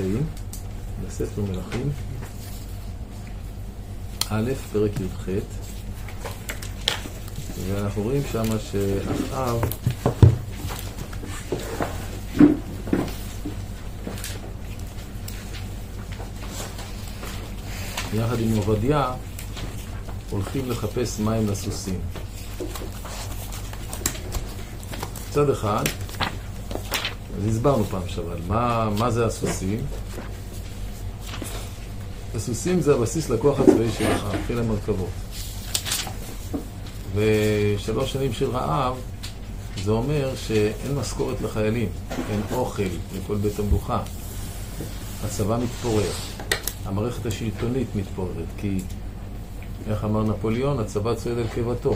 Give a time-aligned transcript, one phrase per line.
[0.00, 0.26] נמצאים
[1.06, 1.90] בספר מלכים,
[4.28, 5.28] א', פרק י"ח,
[7.68, 9.60] ואנחנו רואים שמה שאחאב
[18.14, 19.12] יחד עם עובדיה
[20.30, 22.00] הולכים לחפש מים לסוסים.
[25.28, 25.84] מצד אחד,
[27.40, 29.78] אז הסברנו פעם שעבר, מה, מה זה הסוסים?
[32.34, 35.08] הסוסים זה הבסיס לכוח הצבאי שלך, חיל המרכבות.
[37.14, 38.96] ושלוש שנים של רעב,
[39.84, 41.88] זה אומר שאין משכורת לחיילים,
[42.30, 42.82] אין אוכל
[43.16, 44.02] לכל בית המלוכה.
[45.24, 46.10] הצבא מתפורר,
[46.84, 48.78] המערכת השלטונית מתפוררת, כי,
[49.90, 51.94] איך אמר נפוליאון, הצבא צועד על קיבתו.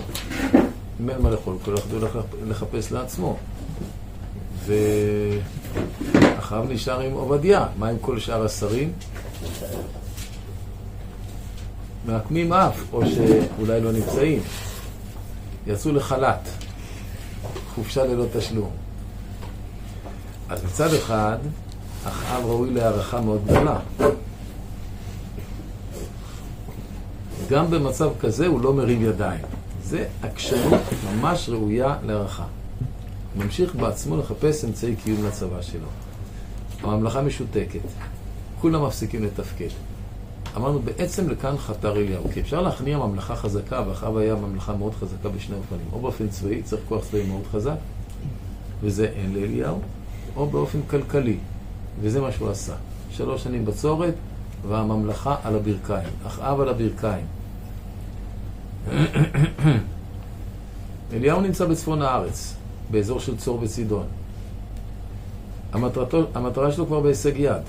[1.01, 2.07] אם אין מה לאכול, כולם יחדו
[2.47, 3.39] לחפש לעצמו.
[4.67, 7.67] ואחריו נשאר עם עובדיה.
[7.79, 8.93] מה עם כל שאר השרים?
[12.07, 14.43] מעקמים אף, או שאולי לא נמצאים.
[15.67, 16.49] יצאו לחל"ת,
[17.75, 18.71] חופשה ללא תשלום.
[20.49, 21.39] אז מצד אחד,
[22.05, 23.79] אחאב ראוי להערכה מאוד גדולה.
[27.51, 29.45] גם במצב כזה הוא לא מרים ידיים.
[29.83, 30.81] זה עקשנות
[31.15, 32.45] ממש ראויה להערכה.
[33.37, 35.87] ממשיך בעצמו לחפש אמצעי קיום לצבא שלו.
[36.83, 37.81] הממלכה משותקת,
[38.61, 39.69] כולם מפסיקים לתפקד.
[40.57, 45.29] אמרנו, בעצם לכאן חתר אליהו, כי אפשר להכניע ממלכה חזקה, ואחריו היה ממלכה מאוד חזקה
[45.29, 45.87] בשני אופנים.
[45.93, 47.77] או באופן צבאי, צריך כוח צבאי מאוד חזק,
[48.83, 49.81] וזה אין לאליהו,
[50.37, 51.37] או באופן כלכלי,
[52.01, 52.75] וזה מה שהוא עשה.
[53.11, 54.15] שלוש שנים בצורת,
[54.69, 57.27] והממלכה על הברכיים, אחאב על הברכיים.
[61.13, 62.55] אליהו נמצא בצפון הארץ,
[62.95, 64.07] באזור של צור וצידון.
[65.73, 67.63] המטרתו, המטרה שלו כבר בהישג יד.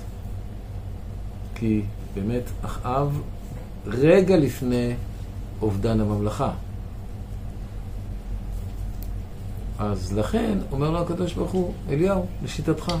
[1.54, 1.82] כי
[2.14, 3.20] באמת אחאב
[3.86, 4.94] רגע לפני
[5.62, 6.50] אובדן הממלכה.
[9.78, 12.92] אז לכן אומר לו הקדוש ברוך הוא, אליהו, לשיטתך,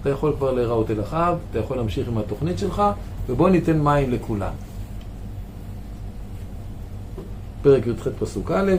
[0.00, 2.82] אתה יכול כבר להיראות אל אחאב, אתה יכול להמשיך עם התוכנית שלך,
[3.28, 4.52] ובוא ניתן מים לכולם.
[7.62, 8.72] פרק י"ח פסוק א',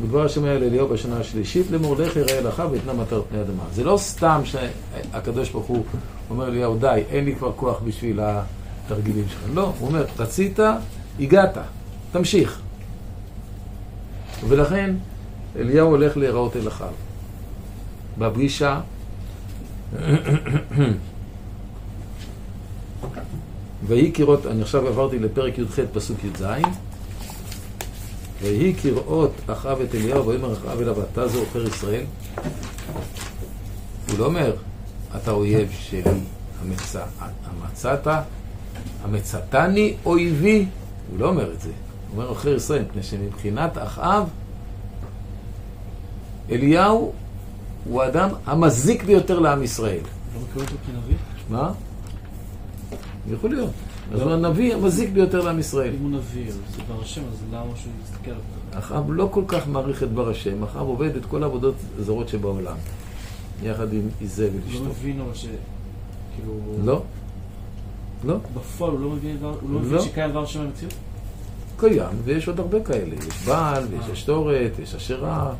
[0.00, 3.62] בדבר השם היה לאליהו בשנה השלישית, למרדכי ראה לך ויתנה מטר פני אדמה.
[3.72, 5.84] זה לא סתם שהקדוש ברוך הוא
[6.30, 9.40] אומר אליהו, די, אין לי כבר כוח בשביל התרגילים שלך.
[9.54, 10.58] לא, הוא אומר, רצית,
[11.20, 11.58] הגעת,
[12.12, 12.60] תמשיך.
[14.48, 14.94] ולכן
[15.56, 16.88] אליהו הולך להיראות אל אחיו.
[18.18, 18.80] בפגישה
[23.86, 26.44] ויהי כראות, אני עכשיו עברתי לפרק י"ח פסוק י"ז
[28.44, 32.04] ויהי כראות אחאב את אליהו, ויאמר אחאב אליו, אתה זה עוכר ישראל?
[34.10, 34.56] הוא לא אומר,
[35.16, 36.02] אתה אויב שלי,
[36.62, 37.04] המצא,
[37.44, 38.06] המצאת,
[39.04, 40.66] המצאתני אויבי.
[41.10, 41.68] הוא לא אומר את זה.
[41.68, 44.28] הוא אומר עוכר ישראל, מפני שמבחינת אחאב,
[46.50, 47.12] אליהו
[47.84, 50.00] הוא האדם המזיק ביותר לעם ישראל.
[50.34, 51.16] לא מכיר אותו כנביא?
[51.50, 51.72] מה?
[53.30, 53.70] יכול להיות.
[54.12, 55.94] אז הוא הנביא המזיק ביותר לעם ישראל.
[55.94, 58.42] אם הוא נביא, זה בר השם, אז למה שהוא יסתכל עליו?
[58.78, 62.76] אחאב לא כל כך מעריך את בר השם, אחאב עובד את כל העבודות הזרות שבעולם,
[63.62, 64.84] יחד עם איזבל הוא אשתו.
[64.84, 65.46] לא מבין אבל ש...
[66.36, 66.52] כאילו...
[66.84, 67.02] לא,
[68.24, 69.80] לא, בפועל הוא לא מבין הוא לא לא.
[69.80, 70.94] מבין שקיים דבר השם במציאות?
[71.76, 73.14] קיים, ויש עוד הרבה כאלה.
[73.14, 75.52] יש בעל, ויש אשתורת, יש אשרה.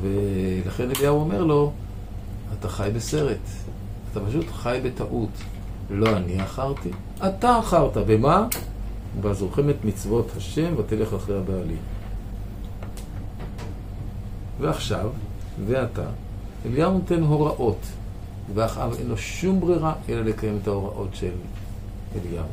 [0.00, 1.72] ולכן אליהו אומר לו,
[2.58, 3.38] אתה חי בסרט.
[4.12, 5.28] אתה פשוט חי בטעות.
[5.90, 6.90] לא אני אחרתי,
[7.26, 7.96] אתה אחרת.
[7.96, 8.46] במה?
[9.20, 11.78] בזוכם את מצוות השם ותלך אחרי הבעלים.
[14.60, 15.10] ועכשיו,
[15.66, 16.06] ואתה,
[16.66, 17.80] אליהו נותן הוראות,
[18.54, 21.32] ואחאב אין לו שום ברירה אלא לקיים את ההוראות של
[22.14, 22.46] אליהו.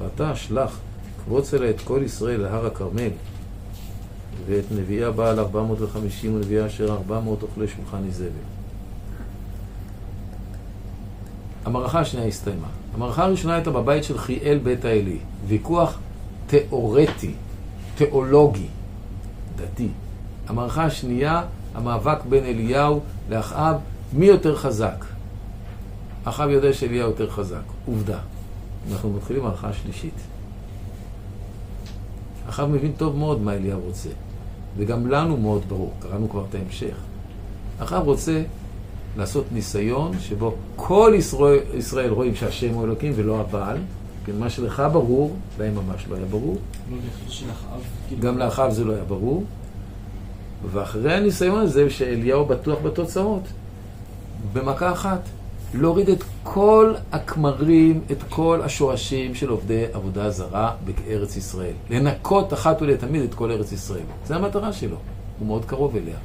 [0.00, 0.78] ואתה שלח
[1.24, 3.10] קבוץ אלה את כל ישראל להר הכרמל,
[4.46, 8.59] ואת נביאי הבעל 450 ונביאי אשר 400 אוכלי שולחן איזבל.
[11.64, 12.66] המערכה השנייה הסתיימה.
[12.94, 15.18] המערכה הראשונה הייתה בבית של חיאל בית האלי.
[15.46, 15.98] ויכוח
[16.46, 17.34] תיאורטי,
[17.94, 18.66] תיאולוגי,
[19.56, 19.88] דתי.
[20.48, 21.42] המערכה השנייה,
[21.74, 23.76] המאבק בין אליהו לאחאב,
[24.12, 25.04] מי יותר חזק?
[26.24, 27.62] אחאב יודע שאליהו יותר חזק.
[27.86, 28.18] עובדה.
[28.92, 30.14] אנחנו מתחילים מערכה השלישית.
[32.48, 34.08] אחאב מבין טוב מאוד מה אליהו רוצה.
[34.76, 36.96] וגם לנו מאוד ברור, קראנו כבר את ההמשך.
[37.78, 38.42] אחאב רוצה
[39.16, 43.76] לעשות ניסיון שבו כל ישראל, ישראל רואים שהשם הוא אלוקים ולא הבעל.
[44.26, 46.56] כן, מה שלך ברור, להם ממש לא היה ברור.
[46.90, 46.96] לא.
[48.08, 49.44] כאילו- גם לאחאב זה לא היה ברור.
[50.72, 53.42] ואחרי הניסיון הזה, שאליהו בטוח בתוצאות,
[54.52, 55.20] במכה אחת,
[55.74, 61.72] להוריד את כל הכמרים, את כל השורשים של עובדי עבודה זרה בארץ ישראל.
[61.90, 64.02] לנקות אחת ולתמיד את כל ארץ ישראל.
[64.26, 64.96] זו המטרה שלו,
[65.38, 66.16] הוא מאוד קרוב אליה.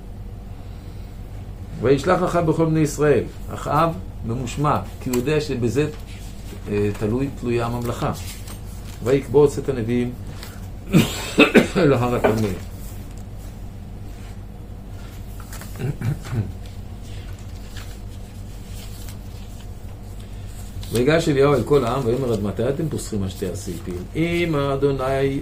[1.81, 3.23] וישלח אחאב בכל בני ישראל.
[3.53, 3.93] אחאב
[4.25, 5.89] ממושמע, כי הוא יודע שבזה
[6.69, 8.11] אה, תלוי, תלויה הממלכה.
[9.03, 10.11] ויקבוץ את הנביאים
[11.75, 12.49] להר הכרמל.
[20.91, 24.03] ויגש אליהו אל כל העם ויאמר עד מתי אתם פוסחים שתי הסעיפים?
[24.15, 25.39] אם האדוני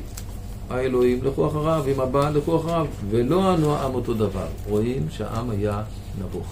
[0.69, 4.47] האלוהים לכו אחריו, אם הבעל לכו אחריו, ולא ענו העם אותו דבר.
[4.69, 5.83] רואים שהעם היה
[6.19, 6.47] נבוך.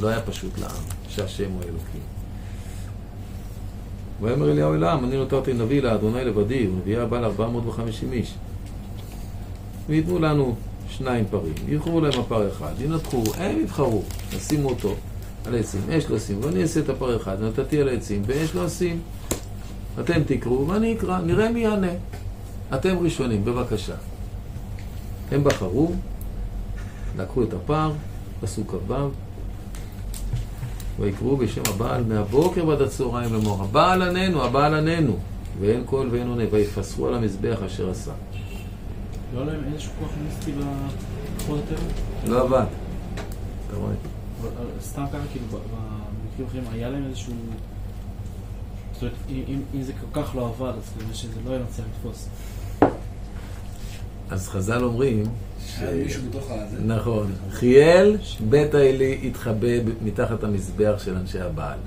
[0.00, 2.00] לא היה פשוט לעם, שהשם הוא האלוקים.
[4.20, 8.34] ויאמר אליהו אל העם, אני נותרתי נביא לאדוני לבדי, ונביאה לארבע מאות וחמישים איש.
[9.88, 10.54] ויתנו לנו
[10.88, 14.02] שניים פרים, יבחרו להם הפר אחד, ינתחו, הם יבחרו,
[14.36, 14.94] ישימו אותו
[15.46, 18.66] על העצים, אש לא אשים, ואני אעשה את הפר אחד, נתתי על העצים, ואש לא
[18.66, 19.00] אשים.
[20.00, 21.92] אתם תקראו ואני אקרא, נראה מי יענה.
[22.74, 23.94] אתם ראשונים, בבקשה.
[25.30, 25.92] הם בחרו,
[27.18, 27.92] לקחו את הפר,
[28.40, 28.94] פסוק כ"ו,
[31.00, 35.16] ויקראו בשם הבעל מהבוקר ועד הצהריים לאמור, הבעל עננו, הבעל עננו,
[35.60, 38.12] ואין קול ואין עונה, ויפסחו על המזבח אשר עשה.
[39.34, 42.32] לא היה להם איזשהו כוח מיסטי בכוחות הטבע?
[42.32, 42.66] לא עבד.
[43.66, 43.92] אתה רואה?
[44.80, 47.32] סתם ככה, כאילו, במקרים אחרים, היה להם איזשהו...
[48.92, 49.14] זאת אומרת,
[49.74, 52.28] אם זה כל כך לא עבד, אז כנראה שזה לא היה מצליח לתפוס.
[54.30, 55.22] אז חז"ל אומרים,
[55.66, 55.78] ש...
[55.78, 56.76] היה מישהו בתוך הזה.
[56.86, 58.16] נכון, חיאל
[58.48, 59.68] בית האלי התחבא
[60.04, 61.78] מתחת המזבח של אנשי הבעל.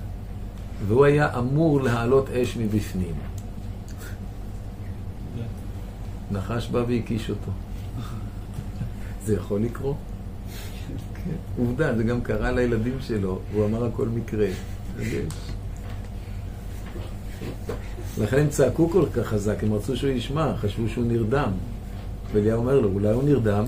[0.87, 3.15] והוא היה אמור להעלות אש מבפנים.
[6.31, 7.51] נחש בא והקיש אותו.
[9.25, 9.95] זה יכול לקרות?
[11.57, 14.47] עובדה, זה גם קרה לילדים שלו, הוא אמר הכל מקרה.
[18.17, 21.51] לכן הם צעקו כל כך חזק, הם רצו שהוא ישמע, חשבו שהוא נרדם.
[22.33, 23.63] ואליהו אומר לו, אולי הוא נרדם?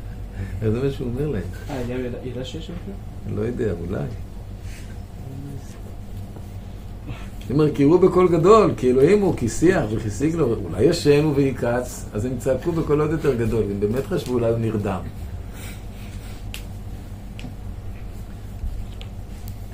[0.72, 1.42] זה מה שהוא אומר להם.
[1.70, 2.70] אה, אליהו ידע- שיש?
[3.26, 4.04] אני לא יודע, אולי.
[7.50, 12.24] אומר, קראו בקול גדול, כי אלוהים הוא, כי שיח וכי סיגלו, אולי ישן ויקץ, אז
[12.24, 15.00] הם צעקו בקול עוד יותר גדול, הם באמת חשבו אולי הוא נרדם.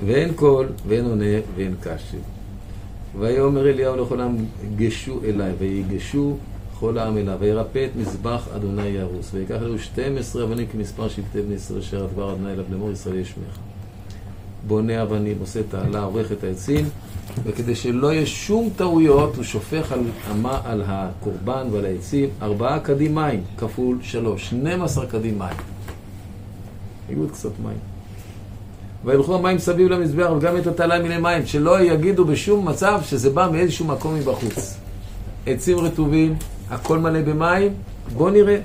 [0.06, 1.24] ואין קול, ואין עונה,
[1.56, 2.18] ואין קשב.
[3.18, 4.36] ויאמר אליהו לכל העם,
[4.76, 6.36] גשו אליי, ויגשו
[6.78, 11.54] כל העם אליו, וירפא את מזבח אדוני יהרוס, ויקח אלו 12 אבנים כמספר שבטי בני
[11.54, 13.58] ישראל אשר הדבר אדוני אליו לאמור ישראל ישמך.
[14.66, 16.84] בונה אבנים, עושה תעלה, עורך את העצים,
[17.44, 23.14] וכדי שלא יהיה שום טעויות, הוא שופך על, המה, על הקורבן ועל העצים ארבעה כדים
[23.14, 25.56] מים, כפול שלוש, 12 כדים מים.
[27.08, 27.93] היו עוד קצת מים.
[29.04, 33.48] וילכו המים סביב למזבח וגם את התעלה מיני מים, שלא יגידו בשום מצב שזה בא
[33.52, 34.76] מאיזשהו מקום מבחוץ.
[35.46, 36.34] עצים רטובים,
[36.70, 37.74] הכל מלא במים,
[38.16, 38.58] בוא נראה.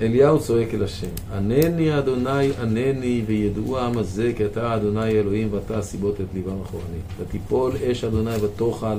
[0.00, 1.06] אליהו צועק אל השם,
[1.36, 7.04] ענני אדוני ענני וידעו העם הזה כי אתה אדוני אלוהים ואתה הסיבות את ליבם אחורנית.
[7.20, 8.96] ותיפול אש אדוני ותאכל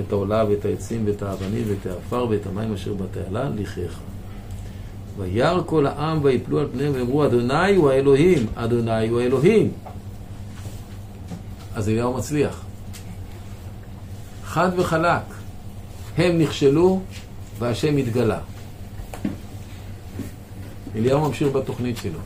[0.00, 4.00] את העולה ואת העצים ואת האבנים ואת העפר ואת המים אשר בתעלה לחייך.
[5.18, 9.72] וירא כל העם ויפלו על פניהם ואמרו אדוני הוא האלוהים, אדוני הוא האלוהים.
[11.74, 12.64] אז אליהו מצליח.
[14.44, 15.22] חד וחלק.
[16.18, 17.00] הם נכשלו
[17.58, 18.38] והשם התגלה.
[20.96, 22.18] אליהו ממשיך בתוכנית שלו.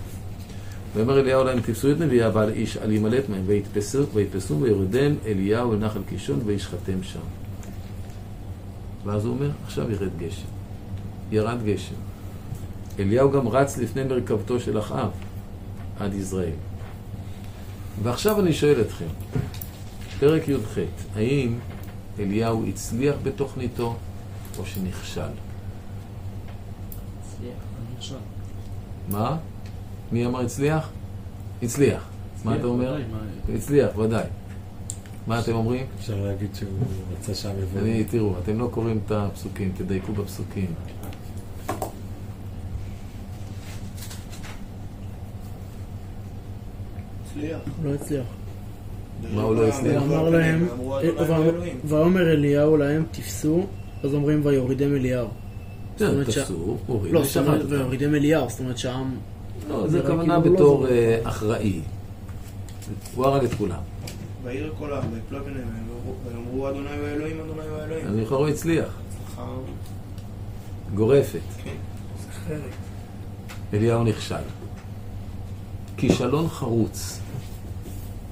[0.95, 5.73] ואומר אליהו להם, תפסו את נביאי הבעל איש על ימלט מהם, ויתפסו, ויתפסו וירדם אליהו
[5.73, 7.21] אל נחל קישון וישחטם שם.
[9.05, 10.47] ואז הוא אומר, עכשיו ירד גשם.
[11.33, 12.10] ירד גשם.
[12.99, 15.11] אליהו גם רץ לפני מרכבתו של אחאב
[16.01, 16.51] עד יזרעאל.
[18.03, 19.05] ועכשיו אני שואל אתכם,
[20.21, 20.79] פרק י"ח,
[21.17, 21.59] האם
[22.19, 23.97] אליהו הצליח בתוכניתו
[24.59, 25.21] או שנכשל?
[25.21, 27.53] הצליח,
[27.97, 28.15] נכשל.
[29.09, 29.37] מה?
[30.13, 30.89] מי אמר הצליח?
[31.63, 32.09] הצליח.
[32.45, 32.93] מה אתה אומר?
[32.95, 34.25] ודאי, מה- הצליח, ודאי.
[35.27, 35.87] מה אתם אומרים?
[35.99, 36.69] אפשר להגיד שהוא
[37.13, 37.81] רצה שם יבוא.
[37.81, 40.67] אני, תראו, אתם לא קוראים את הפסוקים, תדייקו בפסוקים.
[47.31, 47.59] הצליח.
[47.85, 48.25] לא הצליח.
[49.35, 50.03] מה הוא לא הצליח?
[50.03, 51.79] הוא אמר להם, אה, אדוני ואמר- ואלוהים.
[51.85, 53.67] ויאמר אליהו להם תפסו,
[54.05, 55.29] אז אומרים ויורידם אליהו.
[55.99, 57.23] כן, תפסו, הוריד לא.
[57.69, 59.17] ויורידם אליהו, זאת אומרת שהעם...
[59.69, 60.87] לא, זה כוונה כאילו הוא לא בתור.
[60.89, 61.81] אה, אחראי.
[63.15, 63.79] הוא הרג את כולם.
[64.45, 65.69] וירא כל העם ויפלו ביניהם
[66.27, 68.07] ויאמרו אדוני ואלוהים אדוני ואלוהים.
[68.07, 68.85] אני יכול לומר הצליח.
[69.09, 69.47] הצלחה
[70.95, 71.39] גורפת.
[72.31, 72.61] אחרת.
[73.75, 74.35] אליהו נכשל.
[76.01, 77.21] כישלון חרוץ.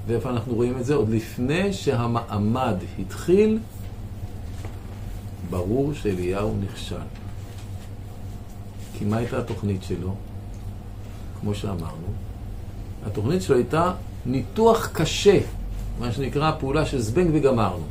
[0.07, 0.95] ואיפה אנחנו רואים את זה?
[0.95, 3.59] עוד לפני שהמעמד התחיל,
[5.49, 6.95] ברור שאליהו נכשל.
[8.97, 10.15] כי מה הייתה התוכנית שלו?
[11.41, 12.07] כמו שאמרנו,
[13.05, 13.93] התוכנית שלו הייתה
[14.25, 15.39] ניתוח קשה,
[15.99, 17.85] מה שנקרא פעולה של זבנג וגמרנו.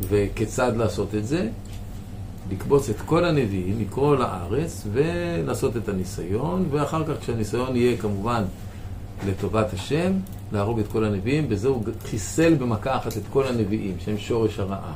[0.00, 1.48] וכיצד לעשות את זה?
[2.50, 8.44] לקבוץ את כל הנביאים, לקרוא לארץ ולעשות את הניסיון, ואחר כך כשהניסיון יהיה כמובן
[9.26, 10.12] לטובת השם,
[10.52, 14.92] להרוג את כל הנביאים, בזה הוא חיסל במכה אחת את כל הנביאים, שהם שורש הרעה.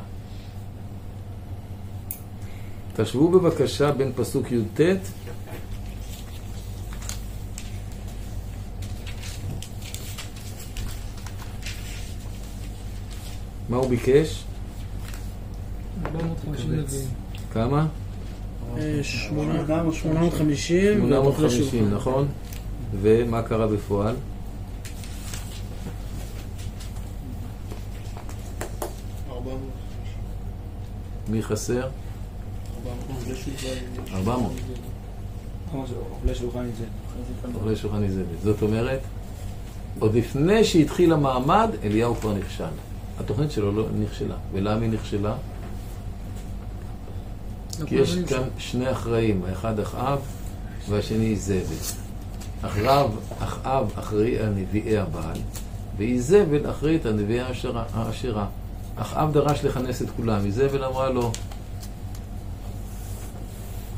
[2.97, 4.81] תשוו בבקשה בין פסוק י"ט
[13.69, 14.45] מה הוא ביקש?
[16.07, 17.09] 450 נביאים.
[17.53, 17.87] כמה?
[18.79, 22.29] אה, שמונה- 850 850, נכון?
[22.93, 24.15] ומה קרה בפועל?
[31.29, 31.89] מי חסר?
[34.15, 34.53] ארבע 400.
[35.71, 35.95] כמו זה,
[37.55, 38.27] אוכלי שולחן איזבט.
[38.43, 39.01] זאת אומרת,
[39.99, 42.65] עוד לפני שהתחיל המעמד, אליהו כבר נכשל.
[43.21, 44.37] התוכנית שלו לא נכשלה.
[44.53, 45.35] ולמה היא נכשלה?
[47.87, 50.19] כי יש כאן שני אחראים, האחד אחאב
[50.89, 52.08] והשני איזבל.
[52.63, 55.39] אחאב, אחאב אחראי על נביאי הבעל,
[55.99, 58.47] ואיזבל אחראית על נביאי העשרה- העשירה.
[58.97, 61.33] אחאב דרש לכנס את כולם, איזבל אמרה לו,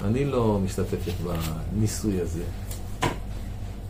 [0.05, 1.13] אני לא משתתפת
[1.75, 2.43] בניסוי הזה.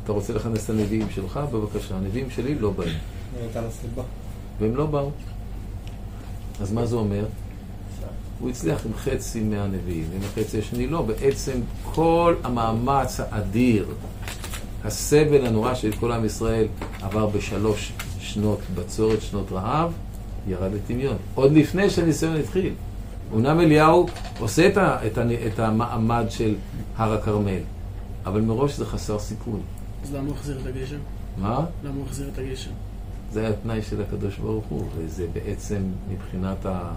[0.05, 1.41] אתה רוצה לכנס את הנביאים שלך?
[1.53, 1.97] בבקשה.
[1.97, 2.99] הנביאים שלי לא באים.
[3.41, 4.03] הייתה לה סיבה.
[4.61, 5.11] והם לא באו.
[6.61, 7.25] אז מה זה אומר?
[8.41, 11.03] הוא הצליח עם חצי מהנביאים, עם החצי השני לא.
[11.03, 13.87] בעצם כל המאמץ האדיר,
[14.85, 16.67] הסבל הנורא של כל עם ישראל
[17.03, 19.93] עבר בשלוש שנות בצורת, שנות רעב,
[20.49, 21.17] ירד לטמיון.
[21.35, 22.73] עוד לפני שהניסיון התחיל.
[23.35, 24.07] אמנם אליהו
[24.39, 26.55] עושה את, ה, את, ה, את המעמד של
[26.97, 27.61] הר הכרמל,
[28.27, 29.61] אבל מראש זה חסר סיכוי.
[30.05, 30.99] אז למה הוא החזיר את הגשם?
[31.39, 31.65] מה?
[31.85, 32.71] למה הוא החזיר את הגשם?
[33.33, 36.93] זה היה התנאי של הקדוש ברוך הוא, וזה בעצם מבחינת ה...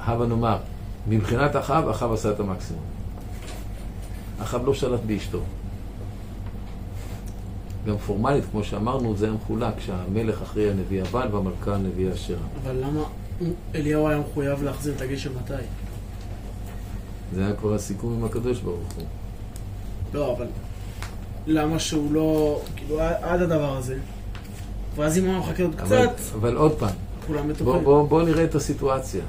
[0.00, 0.58] הבה נאמר,
[1.08, 2.82] מבחינת אחאב, אחאב עשה את המקסימום.
[4.38, 5.40] אחאב לא שלט באשתו.
[7.88, 12.10] גם פורמלית, כמו שאמרנו, זה היה מחולק, שהמלך אחראי על נביא הבעל והמלכה על נביא
[12.10, 12.36] האשרה.
[12.64, 13.02] אבל למה
[13.74, 15.52] אליהו היה מחויב להחזיר את הגשם מתי?
[17.34, 19.04] זה היה כבר הסיכום עם הקדוש ברוך הוא.
[20.14, 20.46] לא, אבל
[21.46, 22.60] למה שהוא לא...
[22.76, 23.98] כאילו, עד הדבר הזה.
[24.96, 26.94] ואז אם הוא היה מחכה עוד אבל, קצת, אבל עוד פעם,
[27.26, 27.78] כולם בוא.
[27.82, 29.22] בוא, בוא נראה את הסיטואציה.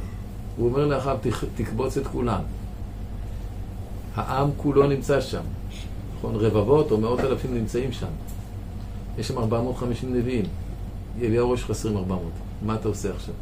[0.58, 0.86] הוא אומר
[1.24, 2.42] "תכ- תקבוץ את כולם.
[4.16, 5.42] העם כולו נמצא שם.
[6.18, 6.36] נכון?
[6.36, 8.08] רבבות או מאות אלפים נמצאים שם.
[9.18, 10.46] יש שם 450 נביאים.
[11.22, 12.32] אליהו רואה שחסרים 400.
[12.62, 13.34] מה אתה עושה עכשיו?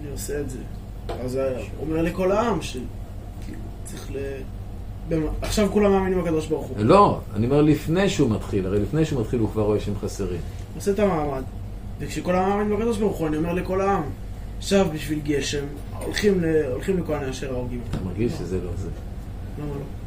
[0.00, 0.58] אני עושה את זה.
[1.08, 2.76] אז הוא אומר לכל העם ש...
[3.46, 3.58] כאילו,
[4.10, 5.14] ל...
[5.42, 6.76] עכשיו כולם מאמינים בקדוש ברוך הוא.
[6.78, 8.66] לא, אני אומר לפני שהוא מתחיל.
[8.66, 10.40] הרי לפני שהוא מתחיל הוא כבר רואה שהם חסרים.
[10.74, 11.42] עושה את המעמד.
[11.98, 14.02] וכשכל העם מאמין בקדוש ברוך הוא, אני אומר לכל העם,
[14.58, 15.64] עכשיו בשביל גשם,
[16.04, 16.44] הולכים, ל...
[16.72, 17.98] הולכים לכהני אשר ההורגים אתה.
[18.04, 18.88] מרגיש שזה לא זה.
[19.58, 19.99] למה לא?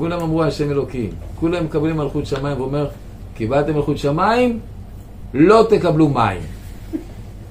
[0.00, 1.10] כולם אמרו השם אלוקים.
[1.36, 2.88] כולם מקבלים מלכות שמיים ואומר,
[3.34, 4.60] קיבלתם מלכות שמיים,
[5.34, 6.40] לא תקבלו מים.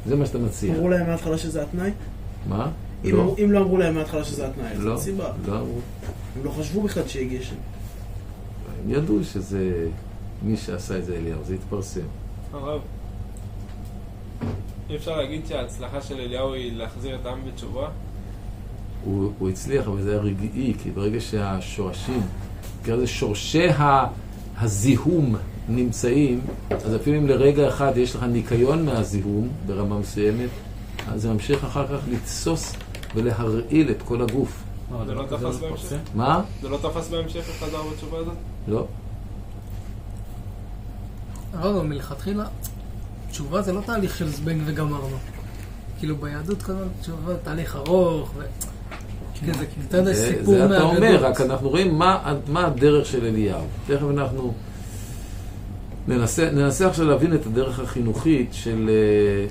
[0.05, 0.73] זה מה שאתה מציע.
[0.75, 1.91] אמרו להם מההתחלה שזה התנאי?
[2.49, 2.67] מה?
[3.05, 3.21] אם, לא.
[3.21, 5.31] אמרו- אם לא אמרו להם מההתחלה שזה התנאי, לא, אין סיבה.
[5.47, 5.79] לא אמרו.
[6.35, 7.55] הם לא חשבו בכלל שיהיה גשם.
[8.85, 9.87] הם ידעו שזה
[10.43, 12.01] מי שעשה את זה אליהו, זה התפרסם.
[12.53, 12.81] הרב,
[14.89, 17.87] אי אפשר להגיד שההצלחה של אליהו היא להחזיר את העם בתשובה?
[19.05, 22.21] הוא, הוא הצליח, אבל זה היה רגעי, כי ברגע שהשורשים,
[22.81, 24.05] נקרא לזה שורשי ה,
[24.57, 25.35] הזיהום
[25.69, 30.49] נמצאים, אז אפילו אם לרגע אחד יש לך ניקיון מהזיהום ברמה מסוימת,
[31.07, 32.73] אז זה ממשיך אחר כך לתסוס
[33.15, 34.63] ולהרעיל את כל הגוף.
[35.05, 35.97] זה לא תפס בהמשך?
[36.15, 36.41] מה?
[36.61, 38.33] זה לא תפס בהמשך את חזר בתשובה הזאת?
[38.67, 38.87] לא.
[41.53, 42.45] הרב, אבל מלכתחילה,
[43.31, 45.17] תשובה זה לא תהליך של זבנג וגמרנו.
[45.99, 48.41] כאילו ביהדות כל הזמן תשובה תהליך ארוך, ו...
[49.45, 51.21] כן, זה אתה יודע, זה, סיפור זה אתה אומר, מהאגדות.
[51.21, 53.65] רק אנחנו רואים מה, מה הדרך של אליהו.
[53.87, 54.53] תכף אנחנו
[56.07, 59.47] ננסה, ננסה עכשיו להבין את הדרך החינוכית של, אה,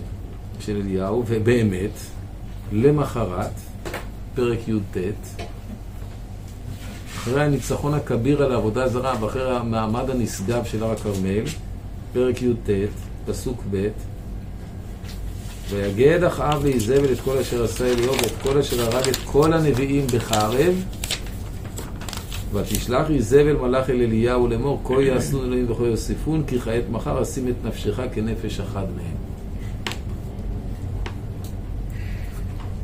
[0.61, 1.91] של אליהו, ובאמת,
[2.73, 3.51] למחרת,
[4.35, 4.97] פרק י"ט,
[7.17, 11.45] אחרי הניצחון הכביר על העבודה הזרה ואחרי המעמד הנשגב של הר הכרמל,
[12.13, 12.71] פרק י"ט,
[13.27, 13.89] פסוק ב',
[15.71, 20.07] ויגד אחאב לאיזבל את כל אשר עשה אליהו ואת כל אשר הרג את כל הנביאים
[20.07, 20.75] בחרב
[22.53, 27.49] ותשלח איזבל מלאך אל אליהו לאמור כה יעשו אלוהים וכה יוסיפון כי כעת מחר אשים
[27.49, 29.17] את נפשך כנפש אחד מהם.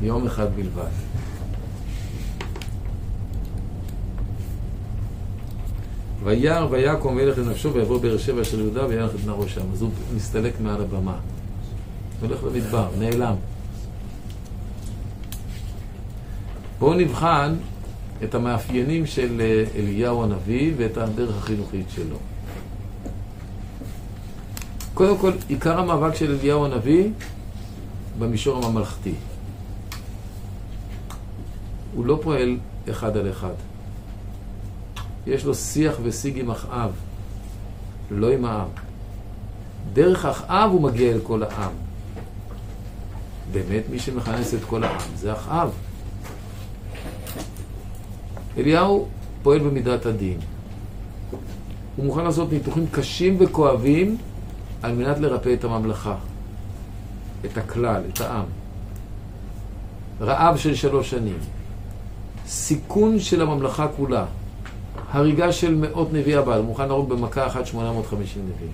[0.01, 0.91] יום אחד בלבד.
[6.23, 9.61] וירא ויקום וילך לנפשו ויבוא באר שבע של יהודה וילך את נערו שם.
[9.73, 11.17] אז הוא מסתלק מעל הבמה.
[12.21, 13.35] הולך למדבר, נעלם.
[16.79, 17.55] בואו נבחן
[18.23, 22.17] את המאפיינים של אה, אליהו הנביא ואת הדרך החינוכית שלו.
[24.93, 27.09] קודם כל, עיקר המאבק של אליהו הנביא
[28.19, 29.13] במישור הממלכתי.
[31.95, 32.57] הוא לא פועל
[32.89, 33.53] אחד על אחד.
[35.27, 36.91] יש לו שיח ושיג עם אחאב,
[38.11, 38.67] לא עם העם.
[39.93, 41.84] דרך אחאב הוא מגיע אל כל העם.
[43.51, 45.71] באמת מי שמכנס את כל העם זה אחאב.
[48.57, 49.07] אליהו
[49.43, 50.37] פועל במידת הדין.
[51.95, 54.17] הוא מוכן לעשות ניתוחים קשים וכואבים
[54.81, 56.15] על מנת לרפא את הממלכה,
[57.45, 58.45] את הכלל, את העם.
[60.21, 61.37] רעב של שלוש שנים,
[62.47, 64.25] סיכון של הממלכה כולה,
[65.11, 68.71] הריגה של מאות נביאי הבעל, מוכן להרוג במכה אחת 850 נביאים.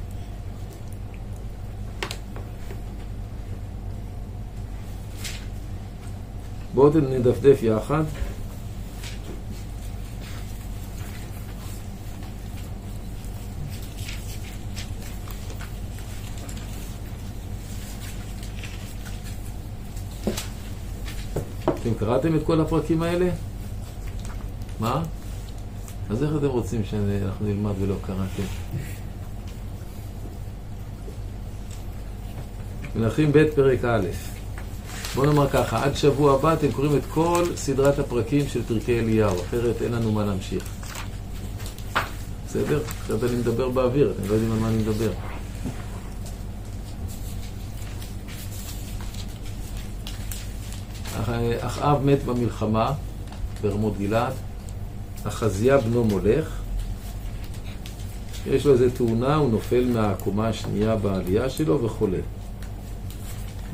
[6.74, 8.04] בואו נדפדף יחד.
[21.64, 23.30] אתם קראתם את כל הפרקים האלה?
[24.80, 25.04] מה?
[26.10, 28.44] אז איך אתם רוצים שאנחנו נלמד ולא קראתם?
[32.96, 34.41] מלכים ב' פרק א'.
[35.16, 39.42] בואו נאמר ככה, עד שבוע הבא אתם קוראים את כל סדרת הפרקים של פרקי אליהו,
[39.42, 40.64] אחרת אין לנו מה להמשיך.
[42.48, 42.80] בסדר?
[43.02, 45.12] עכשיו אני מדבר באוויר, אתם לא יודעים על מה אני מדבר.
[51.60, 52.94] אחאב מת במלחמה
[53.62, 54.34] ברמות גלעד,
[55.24, 56.62] אחזיה בנו מולך,
[58.48, 62.18] יש לו איזה תאונה, הוא נופל מהקומה השנייה בעלייה שלו וחולה.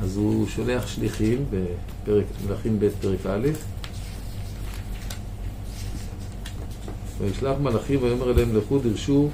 [0.02, 3.48] אז הוא שולח שליחים בפרק, מלכים ב' פרק א',
[7.18, 9.28] וישלח מלאכים ויאמר אליהם לכו דרשו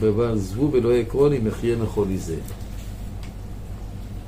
[0.00, 2.36] ועזבו ולא עקרון אם אחיה מחולי זה.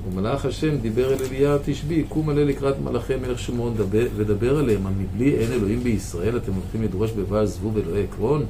[0.09, 3.75] ומלאך השם דיבר אל אליה תשבי, קום עלה לקראת מלאכי מלך שומרון
[4.17, 8.45] ודבר עליהם, מבלי אין אלוהים בישראל, אתם הולכים לדרוש בבעל זבוב אלוהי עקרון?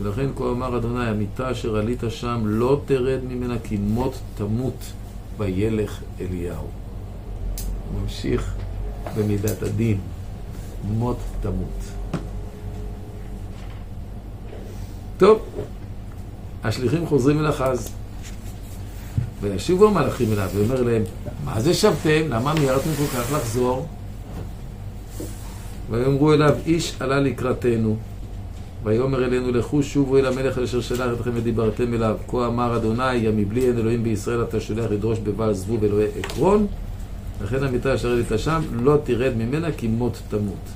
[0.00, 4.92] ולכן כה אמר אדוני, המיטה אשר עלית שם לא תרד ממנה כי מות תמות
[5.38, 6.66] וילך אליהו.
[7.94, 8.54] ממשיך
[9.16, 9.98] במידת הדין,
[10.84, 11.80] מות תמות.
[15.18, 15.38] טוב,
[16.64, 17.90] השליחים חוזרים אל אחז.
[19.40, 21.02] וישובו המלאכים אליו, ואומר להם,
[21.44, 22.28] מה זה שבתם?
[22.28, 23.86] למה מיהרתם כל כך לחזור?
[25.90, 27.96] ויאמרו אליו, איש עלה לקראתנו,
[28.84, 32.16] ויאמר אלינו, לכו שובו אל המלך אשר שלח אתכם ודיברתם אליו.
[32.28, 36.66] כה אמר אדוני, מבלי אין אלוהים בישראל אתה שולח לדרוש בבעל זבוב אלוהי עקרון,
[37.44, 40.68] לכן המיטה אשר עלית שם, לא תרד ממנה כי מות תמות.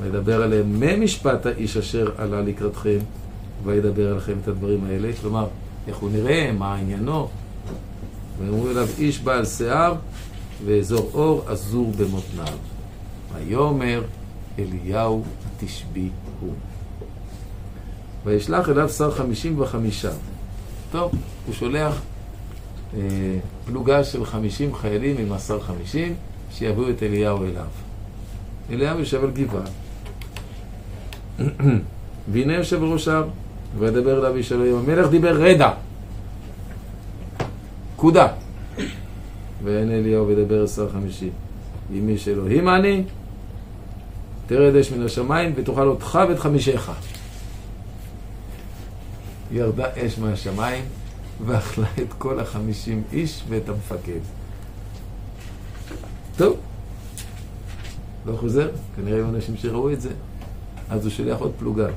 [0.00, 2.98] וידבר עליהם, מה משפט האיש אשר עלה לקראתכם,
[3.64, 5.10] וידבר עליכם את הדברים האלה.
[5.20, 5.46] כלומר,
[5.88, 7.28] איך הוא נראה, מה עניינו.
[8.38, 9.94] ואמרו אליו, איש בעל שיער
[10.64, 12.56] ואזור אור אזור במותניו.
[13.34, 14.02] ויאמר
[14.58, 15.22] אליהו
[15.60, 16.08] תשבי
[16.40, 16.52] הוא.
[18.24, 20.10] וישלח אליו שר חמישים וחמישה.
[20.92, 21.12] טוב,
[21.46, 22.00] הוא שולח
[22.96, 23.00] אה,
[23.66, 26.14] פלוגה של חמישים חיילים עם השר חמישים,
[26.52, 27.66] שיביאו את אליהו אליו.
[28.70, 29.64] אליהו יושב על גבעה.
[32.32, 33.28] והנה יושב בראש ההר.
[33.78, 35.70] וידבר אליו איש אלוהים, המלך דיבר רדע.
[37.96, 38.28] פקודה.
[39.64, 41.30] ואין אליהו וידבר עשר חמישי.
[41.94, 43.04] אם איש אלוהים אני,
[44.46, 46.92] תרד אש מן השמיים ותאכל אותך ואת חמישיך.
[49.52, 50.84] ירדה אש מהשמיים
[51.46, 54.20] ואכלה את כל החמישים איש ואת המפקד.
[56.36, 56.56] טוב,
[58.26, 60.10] לא חוזר, כנראה היו אנשים שראו את זה.
[60.90, 61.88] אז הוא שולח עוד פלוגה.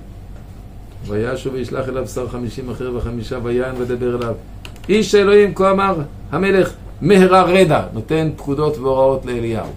[1.07, 4.33] וישוב וישלח אליו שר חמישים אחר וחמישה ויען ודבר אליו.
[4.89, 5.95] איש האלוהים, כה אמר
[6.31, 9.69] המלך, מהרה רדע, נותן פקודות והוראות לאליהו.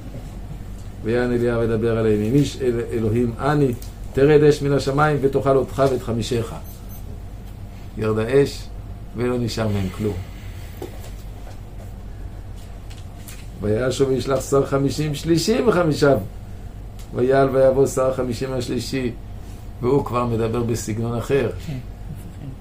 [1.04, 3.72] ויען אליהו ודבר עליהם, אם איש אל, אלוהים אני,
[4.12, 6.54] תרד אש מן השמיים ותאכל אותך ואת חמישיך.
[7.98, 8.68] ירדה אש
[9.16, 10.14] ולא נשאר מהם כלום.
[13.60, 16.18] וישוב וישלח שר חמישים שלישי וחמישיו.
[17.14, 19.12] ויעל ויבוא שר חמישים השלישי
[19.80, 21.50] והוא כבר מדבר בסגנון אחר.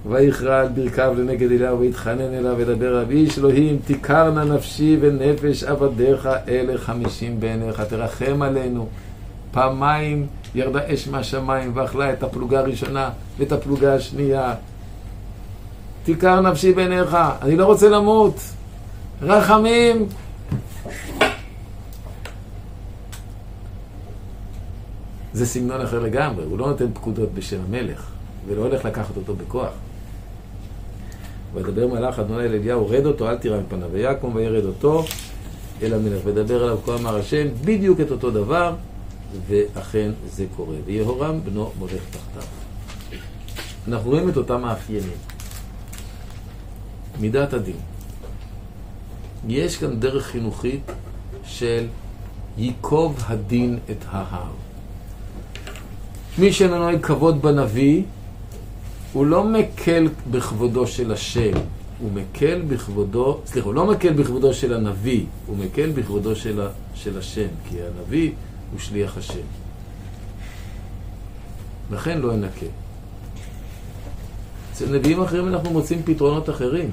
[0.06, 6.28] ויכרע על ברכיו לנגד אליהו ויתחנן אליו וידבר אליו איש אלוהים תיכרנה נפשי ונפש עבדיך
[6.48, 8.86] אלה חמישים בעיניך תרחם עלינו
[9.50, 14.54] פעמיים ירדה אש מהשמיים ואכלה את הפלוגה הראשונה ואת הפלוגה השנייה
[16.08, 18.40] תיכר נפשי בעיניך אני לא רוצה למות
[19.22, 20.06] רחמים
[25.32, 28.06] זה סגנון אחר לגמרי, הוא לא נותן פקודות בשם המלך
[28.46, 29.70] ולא הולך לקחת אותו בכוח
[31.54, 33.88] וידבר מלאך אדוני אל אליהו, רד אותו, אל תירא מפניו.
[33.92, 35.04] ויקום וירד אותו
[35.82, 38.74] אל המלך, וידבר אליו כה אמר השם, בדיוק את אותו דבר,
[39.48, 40.76] ואכן זה קורה.
[40.84, 42.48] ויהורם בנו מולך תחתיו.
[43.88, 45.37] אנחנו רואים את אותם מאפיינים.
[47.20, 47.76] מידת הדין.
[49.48, 50.82] יש כאן דרך חינוכית
[51.44, 51.86] של
[52.58, 54.50] ייקוב הדין את ההר.
[56.38, 58.02] מי שנוהג כבוד בנביא,
[59.12, 61.52] הוא לא מקל בכבודו של השם,
[62.00, 66.68] הוא מקל בכבודו, סליחה, הוא לא מקל בכבודו של הנביא, הוא מקל בכבודו של, ה,
[66.94, 68.30] של השם, כי הנביא
[68.72, 69.46] הוא שליח השם.
[71.92, 72.66] לכן לא ינקה.
[74.72, 76.90] אצל נביאים אחרים אנחנו מוצאים פתרונות אחרים.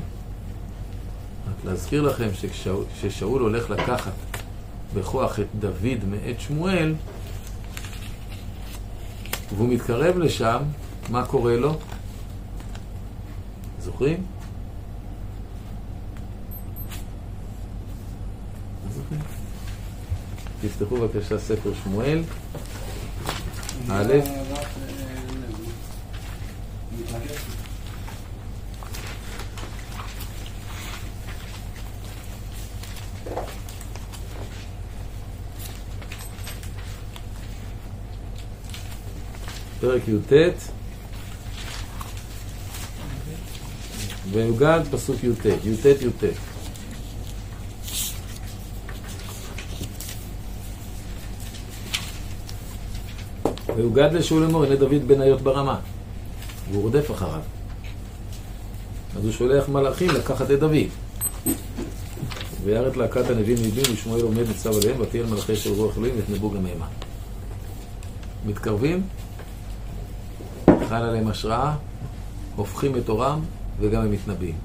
[1.66, 4.12] להזכיר לכם שכששאול הולך לקחת
[4.94, 6.96] בכוח את דוד מאת שמואל,
[9.56, 10.64] והוא מתקרב לשם,
[11.10, 11.78] מה קורה לו?
[13.80, 14.24] זוכרים?
[18.94, 19.22] זוכרים?
[20.62, 22.24] תפתחו בבקשה ספר שמואל,
[23.92, 24.14] א',
[39.86, 40.34] פרק י"ט
[44.32, 46.24] ויוגד פסוק י"ט, י"ט י"ט.
[53.76, 55.80] ויוגד לשאול לאמור, הנה דוד בן היות ברמה,
[56.72, 57.42] והוא רודף אחריו.
[59.18, 60.76] אז הוא שולח מלאכים לקחת את דוד.
[62.64, 66.16] וירא את להקת הנביאים נביאים, ושמואל עומד ניצב עליהם, ותהיה על מלאכי של רוח אלוהים
[66.18, 66.88] ואת נבוג המהמה.
[68.46, 69.04] מתקרבים,
[70.96, 71.74] חל עליהם השראה,
[72.56, 73.40] הופכים את עורם,
[73.80, 74.56] וגם הם מתנבאים.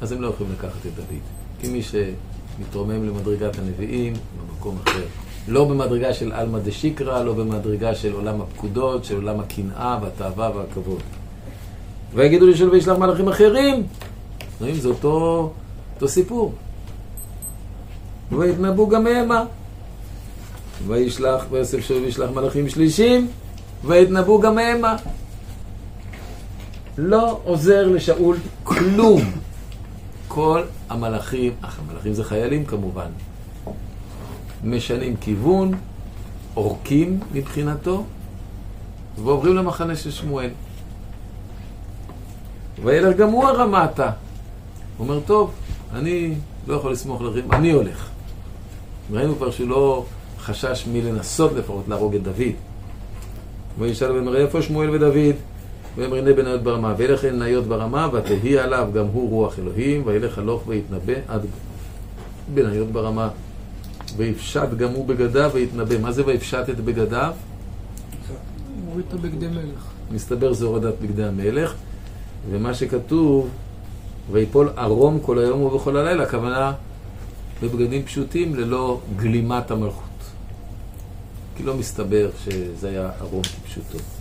[0.00, 1.20] אז הם לא יכולים לקחת את דוד.
[1.60, 4.12] כי מי שמתרומם למדרגת הנביאים,
[4.48, 5.04] במקום אחר.
[5.48, 11.00] לא במדרגה של עלמא דשיקרא, לא במדרגה של עולם הפקודות, של עולם הקנאה והתאווה והכבוד.
[12.14, 13.86] ויגידו לי שלו וישלח מלאכים אחרים.
[14.60, 15.52] רואים, זה אותו,
[15.94, 16.52] אותו סיפור.
[18.38, 19.44] ויתנבאו גם המה.
[20.86, 23.28] וישלח, ויוסף שלו וישלח מלאכים שלישים,
[23.84, 24.96] ויתנבאו גם המה.
[26.98, 29.20] לא עוזר לשאול כלום.
[30.28, 33.08] כל המלאכים, אך המלאכים זה חיילים כמובן,
[34.64, 35.74] משנים כיוון,
[36.54, 38.04] עורקים מבחינתו,
[39.24, 40.50] ועוברים למחנה של שמואל.
[42.84, 44.10] וילך גם הוא הרמתה.
[44.96, 45.50] הוא אומר, טוב,
[45.94, 46.34] אני
[46.66, 48.08] לא יכול לסמוך אחרים, אני הולך.
[49.12, 50.04] ראינו כבר שהוא לא
[50.38, 52.54] חשש מלנסות לפחות להרוג את דוד.
[53.78, 55.36] וישאל ויאמר, איפה שמואל ודוד?
[55.96, 60.38] ויאמר הנה בניות ברמה, וילך אל ניות ברמה, ותהי עליו גם הוא רוח אלוהים, וילך
[60.38, 61.46] הלוך ויתנבא עד
[62.54, 63.28] בניות ברמה.
[64.16, 65.98] ויפשט גם הוא בגדיו ויתנבא.
[65.98, 67.32] מה זה ויפשט את בגדיו?
[68.86, 69.84] הוריד את הבגדי מלך.
[70.10, 71.74] מסתבר זה הורדת בגדי המלך,
[72.50, 73.48] ומה שכתוב,
[74.32, 76.72] ויפול ערום כל היום ובכל הלילה, הכוונה
[77.62, 80.02] בבגדים פשוטים ללא גלימת המלכות.
[81.56, 84.15] כי לא מסתבר שזה היה ערום כפשוטו.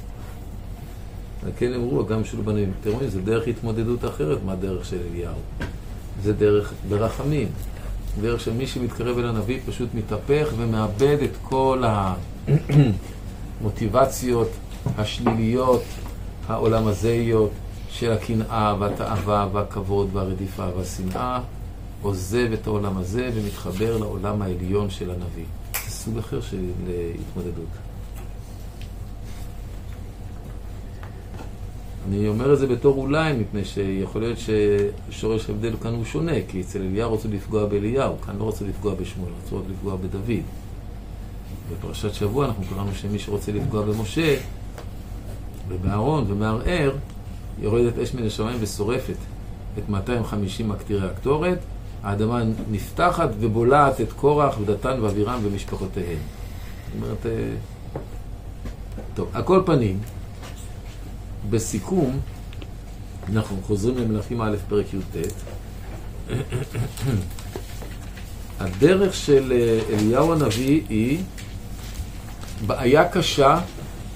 [1.58, 5.36] כן אמרו, גם שלו בנים, רואים, זה דרך התמודדות אחרת מהדרך של אליהו.
[6.24, 7.48] זה דרך ברחמים.
[8.22, 11.84] דרך של מי שמתקרב אל הנביא פשוט מתהפך ומאבד את כל
[13.62, 14.50] המוטיבציות
[14.98, 15.84] השליליות,
[16.48, 17.52] העולם הזהיות
[17.90, 21.40] של הקנאה והתאווה והכבוד והרדיפה והשנאה,
[22.02, 25.46] עוזב את העולם הזה ומתחבר לעולם העליון של הנביא.
[25.86, 26.66] זה סוג אחר של
[27.20, 27.85] התמודדות.
[32.08, 34.38] אני אומר את זה בתור אולי, מפני שיכול להיות
[35.10, 38.94] ששורש ההבדל כאן הוא שונה, כי אצל אליהו רצו לפגוע באליהו, כאן לא רצו לפגוע
[38.96, 40.44] בשמואל, רצו רק לפגוע בדוד.
[41.72, 44.36] בפרשת שבוע אנחנו קראנו שמי שרוצה לפגוע במשה
[45.68, 46.92] ובאהרון ומערער,
[47.62, 49.18] יורדת אש מן השמיים ושורפת
[49.78, 51.58] את 250 מקטירי הקטורת,
[52.04, 56.18] האדמה נפתחת ובולעת את קורח ודתן ואבירם ומשפחותיהם.
[56.18, 58.02] זאת אומרת, אה,
[59.14, 60.00] טוב, על כל פנים,
[61.50, 62.20] בסיכום,
[63.34, 65.16] אנחנו חוזרים למלכים א', פרק י"ט.
[68.60, 71.24] הדרך של אה, אליהו הנביא היא
[72.68, 73.60] בעיה קשה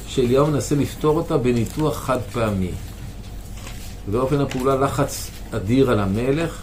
[0.07, 2.71] שאליהו מנסה לפתור אותה בניתוח חד פעמי.
[4.07, 6.61] ובאופן הפעולה לחץ אדיר על המלך,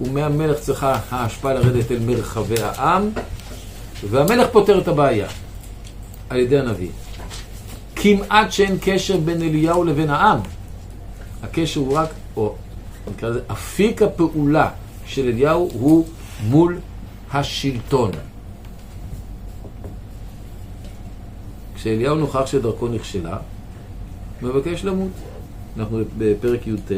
[0.00, 3.10] ומהמלך צריכה ההשפעה לרדת אל מרחבי העם,
[4.10, 5.28] והמלך פותר את הבעיה
[6.30, 6.90] על ידי הנביא.
[8.02, 10.38] כמעט שאין קשר בין אליהו לבין העם.
[11.42, 12.54] הקשר הוא רק, או
[13.10, 14.70] נקרא לזה, אפיק הפעולה
[15.06, 16.06] של אליהו הוא
[16.48, 16.78] מול
[17.32, 18.10] השלטון.
[21.74, 23.38] כשאליהו נוכח שדרכו נכשלה,
[24.42, 25.10] מבקש למות.
[25.78, 26.92] אנחנו בפרק י"ט.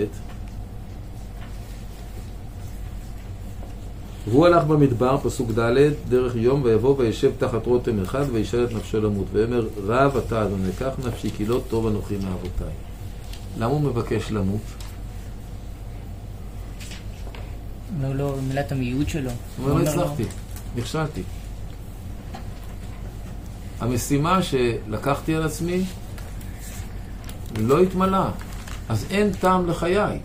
[4.28, 9.00] והוא הלך במדבר, פסוק ד', דרך יום, ויבוא וישב תחת רותם אחד, וישאל את נפשו
[9.00, 9.26] למות.
[9.32, 12.74] ויאמר, רב אתה, אדוני, קח נפשי, כי לא טוב אנוכי מאבותיי.
[13.58, 14.60] למה הוא מבקש למות?
[17.96, 19.30] אומר לו, מילת המיעוט שלו.
[19.30, 20.24] הוא אומר, לא הצלחתי,
[20.76, 21.22] נכשלתי.
[23.80, 25.84] המשימה שלקחתי על עצמי
[27.56, 28.30] לא התמלאה,
[28.88, 30.20] אז אין טעם לחיי.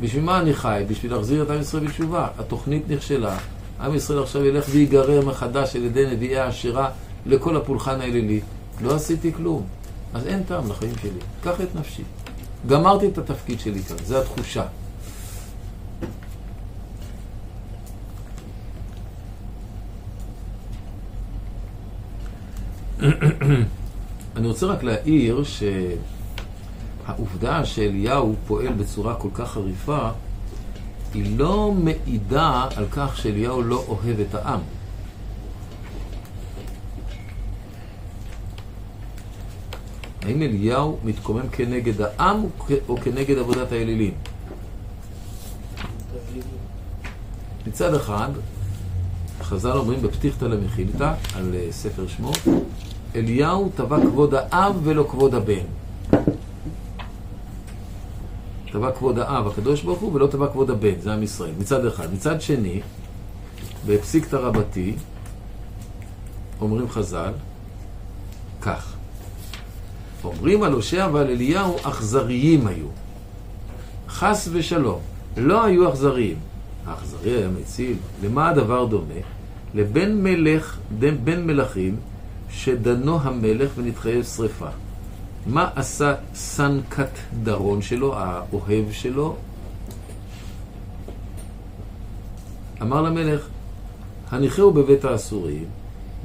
[0.00, 0.84] בשביל מה אני חי?
[0.88, 2.28] בשביל להחזיר את עם ישראל בתשובה.
[2.38, 3.38] התוכנית נכשלה.
[3.80, 6.90] עם ישראל עכשיו ילך ויגרר מחדש על ידי נביאי העשירה
[7.26, 8.40] לכל הפולחן האלילי.
[8.80, 9.66] לא עשיתי כלום.
[10.14, 11.10] אז אין טעם לחיים שלי.
[11.44, 12.02] קח את נפשי.
[12.66, 14.64] גמרתי את התפקיד שלי כאן, זו התחושה.
[24.36, 25.42] אני רוצה רק להעיר
[27.10, 30.08] שהעובדה שאליהו פועל בצורה כל כך חריפה,
[31.14, 34.60] היא לא מעידה על כך שאליהו לא אוהב את העם.
[40.22, 42.46] האם אליהו מתקומם כנגד העם
[42.88, 44.14] או כנגד עבודת האלילים?
[47.66, 48.28] מצד אחד,
[49.42, 52.38] חז"ל אומרים בפתיחתא למחילתא, על אה, ספר שמות,
[53.16, 55.79] אליהו תבע כבוד האב ולא כבוד הבן.
[58.72, 62.14] תבע כבוד האב, הקדוש ברוך הוא, ולא תבע כבוד הבן, זה עם ישראל, מצד אחד.
[62.14, 62.80] מצד שני,
[63.86, 64.94] בפסיקתא רבתי,
[66.60, 67.32] אומרים חז"ל,
[68.62, 68.94] כך:
[70.24, 72.86] אומרים על הושע ועל אליהו אכזריים היו.
[74.08, 75.00] חס ושלום,
[75.36, 76.36] לא היו אכזריים.
[76.86, 77.96] האכזרי היה מציל.
[78.22, 79.20] למה הדבר דומה?
[79.74, 81.96] לבן מלך, בן מלכים,
[82.50, 84.68] שדנו המלך ונתחייב שרפה.
[85.46, 87.10] מה עשה סנקת
[87.42, 89.36] דרון שלו, האוהב שלו?
[92.82, 93.46] אמר למלך,
[94.30, 95.64] הניחהו בבית האסורים,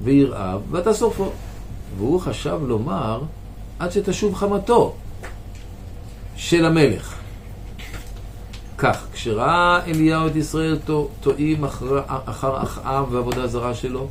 [0.03, 1.31] וירעב, ואתה שורפו.
[1.97, 3.21] והוא חשב לומר,
[3.79, 4.95] עד שתשוב חמתו
[6.35, 7.15] של המלך.
[8.77, 10.77] כך, כשראה אליהו את ישראל
[11.21, 14.07] טועים אחר אחאב ועבודה זרה שלו,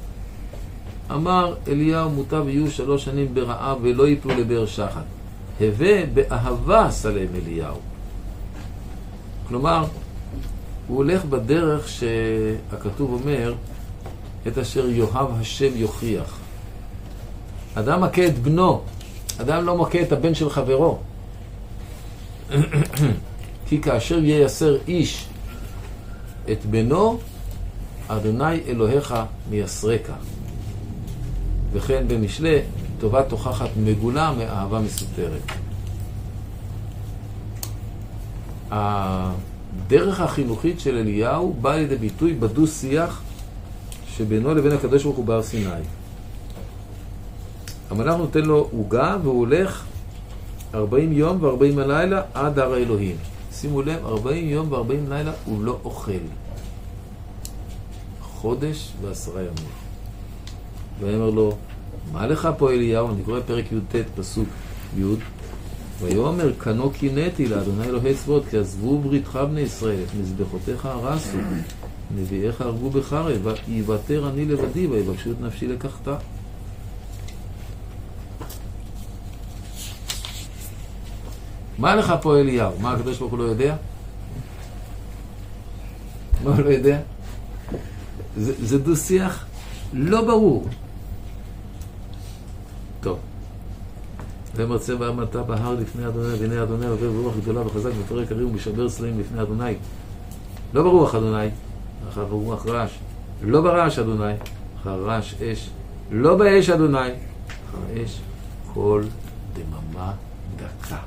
[1.11, 5.05] אמר אליהו מוטב יהיו שלוש שנים ברעב ולא יפלו לבאר שחת.
[5.61, 7.77] הווה באהבה סלם אליהו.
[9.49, 9.85] כלומר,
[10.87, 13.55] הוא הולך בדרך שהכתוב אומר,
[14.47, 16.38] את אשר יאהב השם יוכיח.
[17.75, 18.81] אדם מכה את בנו,
[19.40, 20.99] אדם לא מכה את הבן של חברו.
[23.69, 25.27] כי כאשר ייסר איש
[26.53, 27.19] את בנו,
[28.09, 29.14] אדוני אלוהיך
[29.51, 30.14] מייסרקה.
[31.75, 32.59] וכן במשלי,
[32.99, 35.43] טובה תוכחת מגולה מאהבה מסותרת.
[38.71, 43.23] הדרך החינוכית של אליהו באה לידי ביטוי בדו-שיח
[44.17, 45.71] שבינו לבין הקדוש ברוך הוא בהר סיני.
[47.91, 49.85] המלאך נותן לו עוגה והוא הולך
[50.75, 53.17] 40 יום ו-40 הלילה עד הר האלוהים.
[53.53, 56.13] שימו לב, 40 יום ו-40 לילה הוא לא אוכל.
[58.23, 59.71] חודש ועשרה ימים.
[61.01, 61.57] ויאמר לו,
[62.12, 63.11] מה לך פה אליהו?
[63.14, 64.49] אני קורא פרק י"ט, פסוק
[64.99, 65.03] י',
[66.01, 71.38] ויאמר קנו קינאתי לאדוני אלוהי צבאות, כי עזבו בריתך בני ישראל, את מזבחותיך הרסו,
[72.17, 76.17] נביאיך הרגו בחרב, ויוותר אני לבדי, ויבקשו את נפשי לקחתה.
[81.79, 82.73] מה לך פה אליהו?
[82.81, 83.77] מה הקדוש ברוך הוא לא יודע?
[86.45, 87.01] מה הוא לא יודע?
[88.37, 89.47] זה, זה דו-שיח
[89.93, 90.69] לא ברור.
[94.57, 95.11] ומרצה צבע
[95.47, 99.75] בהר לפני אדוני, והנה אדוני עובר ברוח גדולה וחזק ופרק הרים ומשבר סלעים לפני אדוני.
[100.75, 101.49] לא ברוח אדוני,
[102.09, 102.90] אחר רוח רעש.
[103.43, 104.33] לא ברעש אדוני,
[104.81, 105.71] אחר רעש אש.
[106.11, 108.21] לא באש אדוני, אחר אש
[108.75, 109.03] כל
[109.53, 110.12] דממה
[110.57, 110.99] דקה.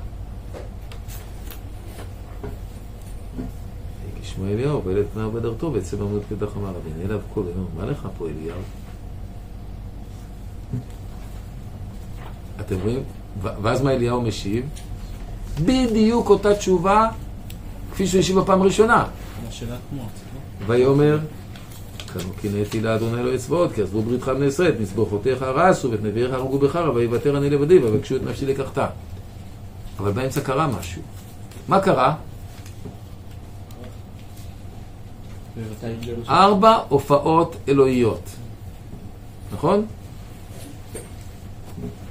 [4.22, 7.44] שמואל אליהו, וילד פנה עובד ארתו, ויצא בעמוד פתח אמר ואין אליו קול,
[7.76, 8.58] מה לך פה אליהו?
[12.68, 13.02] אתם רואים?
[13.42, 14.64] ואז מה אליהו משיב?
[15.64, 17.08] בדיוק אותה תשובה
[17.92, 19.04] כפי שהוא השיב בפעם הראשונה.
[20.66, 21.18] ויאמר,
[22.12, 26.32] קנו קינאתי לאדוני אלוהי צבאות, כי עזבו בריתך בני ישראל, את מזבחותיך הרסו, ואת נביאיך
[26.32, 28.86] הרגו בחרא, ויוותר אני לבדי, ויבקשו את נפשי לקחתה.
[29.98, 31.02] אבל באמצע קרה משהו.
[31.68, 32.14] מה קרה?
[36.28, 38.22] ארבע הופעות אלוהיות.
[39.52, 39.86] נכון?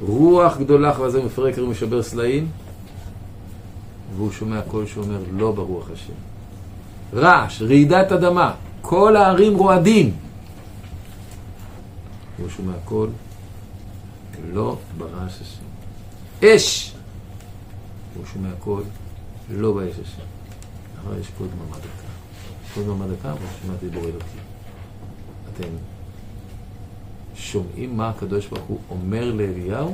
[0.01, 2.47] רוח גדולה וחזק מפרק ומשבר סלעים,
[4.15, 6.13] והוא שומע קול שאומר לא ברוח השם.
[7.13, 10.15] רעש, רעידת אדמה, כל ההרים רועדים.
[12.37, 13.09] והוא שומע קול
[14.53, 15.63] לא ברעש השם.
[16.43, 16.95] אש!
[18.13, 18.83] והוא שומע קול
[19.49, 20.23] לא באש השם.
[21.01, 22.07] אחרי האש קול דממה דקה.
[22.73, 24.37] קול דממה דקה, והוא שומע דיבור אלוקי.
[25.53, 25.67] אתם
[27.37, 29.91] שומעים מה הקדוש ברוך הוא אומר לאליהו?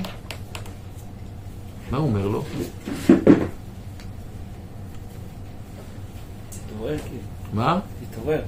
[1.92, 2.44] מה הוא אומר לו?
[6.50, 7.22] תתעורר כאילו,
[7.54, 7.80] מה?
[8.10, 8.42] תתעורר.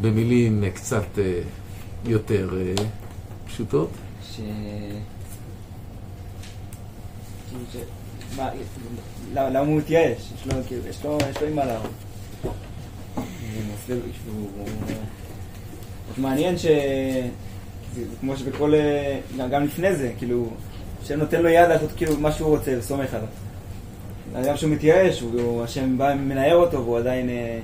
[0.00, 1.40] במילים אה, קצת אה,
[2.04, 2.74] יותר אה,
[3.46, 3.90] פשוטות.
[4.22, 4.40] ש...
[7.48, 7.64] כאילו
[9.34, 10.32] למה הוא מתייאש?
[10.34, 11.90] יש לו, כאילו, יש לו, יש לו עם מה לעבוד.
[13.14, 13.24] הוא
[13.74, 14.48] מסביר, שהוא...
[14.64, 14.86] רק
[16.18, 16.66] מעניין ש...
[18.20, 18.74] כמו שבכל...
[18.74, 20.50] אה, גם- גם לפני זה, כאילו,
[21.02, 23.28] השם נותן לו יד לעשות כאילו מה שהוא רוצה וסומך עליו.
[24.48, 27.58] גם כשהוא מתייאש, הוא- השם בא מנער אותו והוא עדיין אה,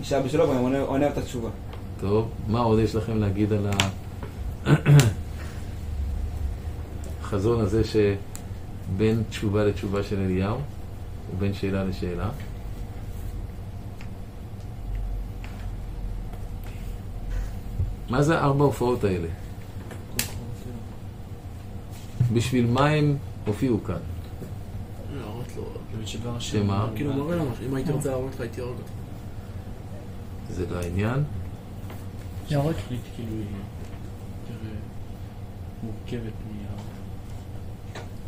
[0.00, 1.48] נשאר בשלו וגם עונה- עונה את התשובה.
[2.00, 3.66] טוב, מה עוד יש לכם להגיד על
[7.22, 10.56] החזון הזה שבין תשובה לתשובה של אליהו
[11.36, 12.28] ובין שאלה לשאלה?
[18.12, 19.28] מה זה ארבע ההופעות האלה?
[22.32, 23.96] בשביל מה הם הופיעו כאן?
[25.16, 26.58] להראות לו, באמת שדבר השם...
[26.58, 26.88] שמה?
[26.94, 28.90] כאילו מראה לו משהו, אם הייתי רוצה להראות לך הייתי הורג אותך.
[30.50, 31.22] זה לא העניין.
[32.50, 32.76] להראות?
[32.88, 34.74] כאילו היא יותר אה,
[35.82, 36.82] מורכבת מה...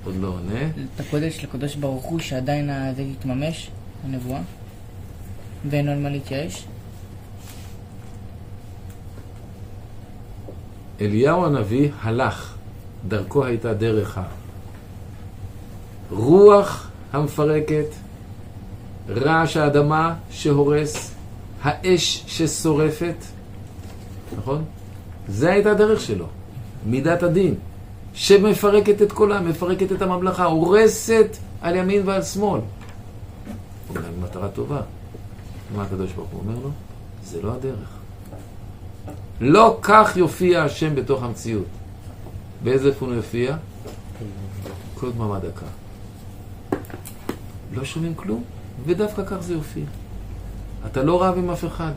[0.04, 0.66] עוד לא עונה.
[0.94, 3.70] את הקודש לקדוש ברוך הוא שעדיין זה יתממש,
[4.04, 4.40] הנבואה,
[5.70, 6.64] ואין על מה להתייאש.
[11.00, 12.54] אליהו הנביא הלך,
[13.08, 14.20] דרכו הייתה דרך
[16.10, 17.86] הרוח המפרקת,
[19.08, 21.14] רעש האדמה שהורס,
[21.62, 23.16] האש ששורפת,
[24.38, 24.64] נכון?
[25.28, 26.26] זה הייתה הדרך שלו,
[26.86, 27.54] מידת הדין,
[28.14, 32.60] שמפרקת את כולם, מפרקת את הממלכה, הורסת על ימין ועל שמאל.
[33.90, 34.80] עם מטרה טובה.
[35.76, 36.70] מה הקדוש ברוך הוא אומר לו?
[37.24, 38.03] זה לא הדרך.
[39.40, 41.64] לא כך יופיע השם בתוך המציאות.
[42.62, 43.56] באיזה איפה הוא יופיע?
[44.94, 45.66] כל דממה דקה.
[47.74, 48.44] לא שומעים כלום,
[48.86, 49.84] ודווקא כך זה יופיע.
[50.86, 51.92] אתה לא רב עם אף אחד,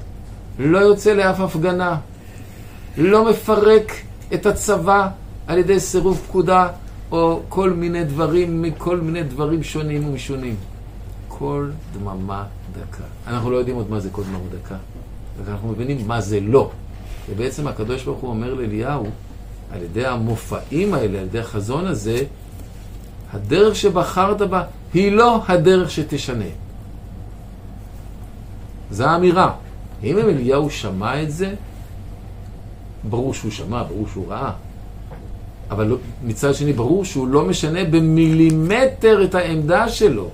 [0.60, 1.98] לא יוצא לאף הפגנה,
[2.98, 3.92] לא מפרק
[4.34, 5.10] את הצבא
[5.48, 6.68] על ידי סירוב פקודה
[7.12, 10.56] או כל מיני דברים, מכל מיני דברים שונים ומשונים.
[11.28, 13.04] כל דממה דקה.
[13.28, 14.76] אנחנו לא יודעים עוד מה זה כל דממה דקה,
[15.42, 16.72] רק אנחנו מבינים מה זה לא.
[17.30, 19.06] ובעצם הקדוש ברוך הוא אומר לאליהו,
[19.72, 22.24] על ידי המופעים האלה, על ידי החזון הזה,
[23.34, 24.64] הדרך שבחרת בה
[24.94, 26.46] היא לא הדרך שתשנה.
[28.92, 29.54] זו האמירה.
[30.04, 31.54] אם אליהו שמע את זה,
[33.04, 34.52] ברור שהוא שמע, ברור שהוא ראה.
[35.72, 40.30] אבל מצד שני, ברור שהוא לא משנה במילימטר את העמדה שלו.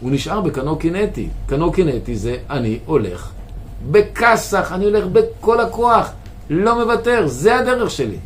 [0.00, 1.28] הוא נשאר בקנו קינטי.
[1.46, 3.32] קנו קינטי זה אני הולך
[3.90, 6.10] בכסח, אני הולך בכל הכוח,
[6.50, 8.16] לא מוותר, זה הדרך שלי.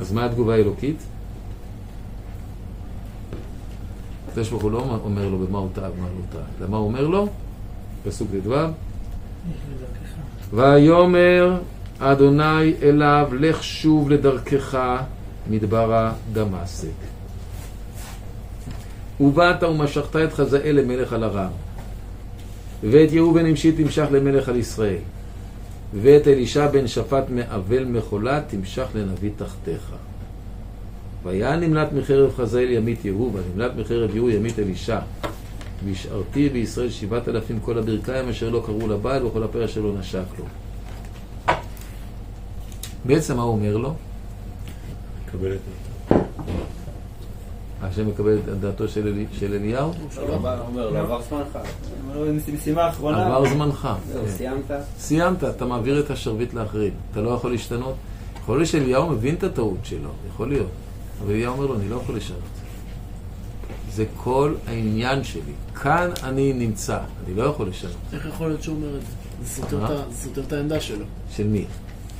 [0.00, 0.96] אז מה התגובה האלוקית?
[4.28, 6.86] הקדוש ברוך הוא לא אומר לו במה הוא טעה ובמה לא טעה, אלא מה הוא
[6.86, 7.28] אומר לו?
[8.04, 8.54] פסוק ט"ו
[10.54, 11.60] ויאמר
[11.98, 14.78] אדוני אליו לך שוב לדרכך
[15.50, 17.15] מדברה דמשק
[19.20, 21.50] ובאת ומשכת את חזאל למלך על ארם
[22.82, 24.98] ואת יהוא בן נמשי תמשך למלך על ישראל.
[26.02, 29.92] ואת אלישע בן שפט מאבל מחולה תמשך לנביא תחתיך.
[31.22, 34.98] והיה נמלט מחרב חזאל ימית יהוא ונמלט מחרב יהוא ימית אלישע.
[35.84, 40.24] והשארתי בישראל שבעת אלפים כל הברכיים אשר לא קראו לבעל וכל הפרע אשר לא נשק
[40.38, 40.44] לו.
[43.04, 43.94] בעצם מה הוא אומר לו?
[45.32, 45.85] קבל את
[47.82, 49.92] השם מקבל את דעתו של, אלי, של אליהו?
[50.16, 50.34] לא, הוא
[50.66, 51.58] אומר, לא עבר זמנך.
[52.08, 53.26] אומר לו, משימה אחרונה.
[53.26, 53.88] עבר זמנך.
[54.12, 54.30] זהו, כן.
[54.30, 54.64] סיימת.
[54.98, 56.92] סיימת, אתה מעביר את השרביט לאחרים.
[57.12, 57.94] אתה לא יכול להשתנות.
[58.42, 60.70] יכול להיות שאליהו מבין את הטעות שלו, יכול להיות.
[61.22, 62.40] אבל אליהו אומר לו, אני לא יכול לשנות.
[63.92, 65.40] זה כל העניין שלי.
[65.82, 67.96] כאן אני נמצא, אני לא יכול לשנות.
[68.12, 69.06] איך יכול להיות שהוא אומר את זה?
[69.42, 69.62] זה
[70.22, 70.46] סותר?
[70.46, 71.04] את העמדה שלו.
[71.36, 71.58] של מי?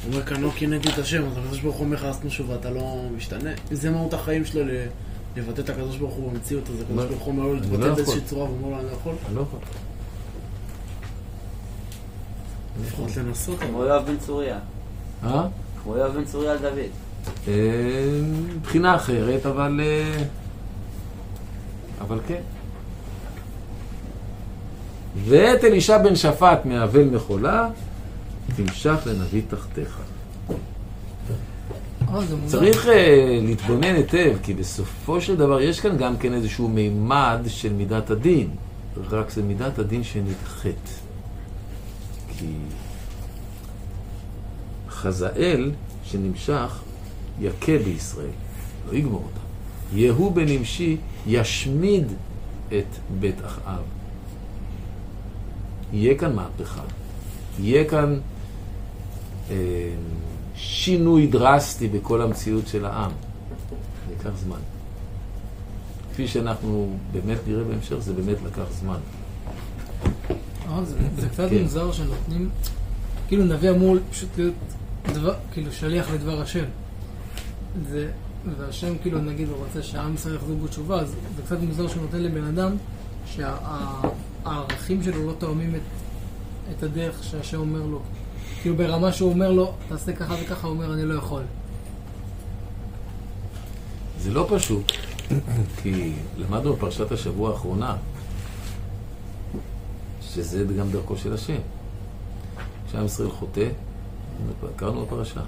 [0.04, 2.50] הוא אומר, כאן לא קינאתי את השם, אז הקדוש ברוך הוא אומר לך, אז תשוב
[2.50, 3.50] ואתה לא משתנה.
[3.70, 4.70] זה מהות החיים שלו, ל-
[5.36, 7.06] לבטא את הקדוש ברוך הוא במציאות, אז הקדוש מה?
[7.06, 8.20] ברוך הוא אומר לו אני להתבטא לא באיזושהי.
[8.20, 9.14] צורה, והוא אומר לו, אני לא יכול.
[9.26, 9.58] אני לא יכול.
[12.82, 13.58] לפחות לנסות.
[13.60, 14.58] כמו יואב בן צוריה.
[15.24, 15.46] אה?
[15.82, 16.78] כמו יואב בן צוריה על דוד.
[17.48, 18.20] אה,
[18.56, 19.80] מבחינה אחרת, אבל...
[19.82, 20.22] אה,
[22.00, 22.40] אבל כן.
[25.24, 27.68] ואת אלישע בן שפט מאבל מחולה,
[28.56, 30.00] תמשך לנביא תחתיך.
[32.16, 32.58] מוזר.
[32.58, 37.72] צריך אה, להתבונן היטב, כי בסופו של דבר יש כאן גם כן איזשהו מימד של
[37.72, 38.50] מידת הדין,
[39.10, 41.00] רק זה מידת הדין שנדחית.
[42.38, 42.46] כי
[44.88, 45.72] חזאל
[46.04, 46.80] שנמשך
[47.40, 48.26] יכה בישראל,
[48.88, 49.40] לא יגמור אותה.
[49.92, 50.96] יהוא בן נמשי
[51.26, 52.12] ישמיד
[52.68, 53.82] את בית אחאב.
[55.92, 56.82] יהיה כאן מהפכה,
[57.60, 58.18] יהיה כאן
[59.50, 59.54] אה,
[60.56, 63.10] שינוי דרסטי בכל המציאות של העם.
[64.08, 64.58] זה ייקח זמן.
[66.12, 68.98] כפי שאנחנו באמת נראה בהמשך, זה באמת לקח זמן.
[70.84, 71.62] זה, זה קצת כן.
[71.62, 72.48] מוזר שנותנים,
[73.28, 74.54] כאילו נביא אמור פשוט להיות
[75.12, 76.64] דבר, כאילו שליח לדבר השם.
[77.90, 78.08] זה,
[78.58, 82.22] והשם כאילו נגיד הוא רוצה שהעם ישראל יחזרו בתשובה, אז זה קצת מוזר שהוא נותן
[82.22, 82.76] לבן אדם
[83.26, 85.80] שהערכים שלו לא תואמים את,
[86.76, 88.00] את הדרך שהשם אומר לו.
[88.62, 91.42] כאילו ברמה שהוא אומר לו, תעשה ככה וככה, הוא אומר אני לא יכול.
[94.18, 94.92] זה לא פשוט,
[95.82, 97.96] כי למדנו בפרשת השבוע האחרונה,
[100.20, 101.58] שזה גם דרכו של השם.
[102.88, 103.68] כשעם ישראל חוטא,
[104.76, 105.40] קראנו בפרשה.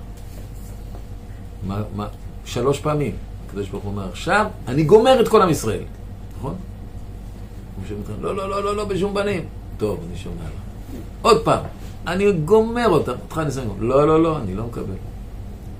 [1.67, 2.07] מה, מה,
[2.45, 3.17] שלוש פעמים.
[3.47, 5.83] הקדוש ברוך הוא אומר, עכשיו אני גומר את כל עם ישראל.
[6.39, 6.55] נכון?
[8.21, 9.45] לא, לא, לא, לא, לא, בשום פנים.
[9.77, 10.61] טוב, אני שומע לך.
[11.23, 11.65] עוד פעם,
[12.09, 13.13] אני גומר אותם.
[13.13, 13.69] אותך אני שם.
[13.79, 14.95] לא, לא, לא, אני לא מקבל.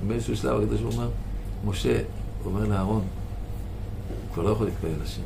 [0.07, 1.11] באיזשהו שלב הקדוש ברוך הוא אומר,
[1.65, 1.99] משה,
[2.45, 5.23] אומר לאהרון, הוא כבר לא יכול להתפלל לשם.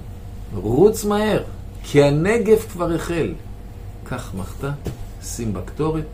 [0.54, 1.42] רוץ מהר,
[1.82, 3.34] כי הנגף כבר החל.
[4.04, 4.70] קח מחתה,
[5.22, 6.04] שים בקטורת,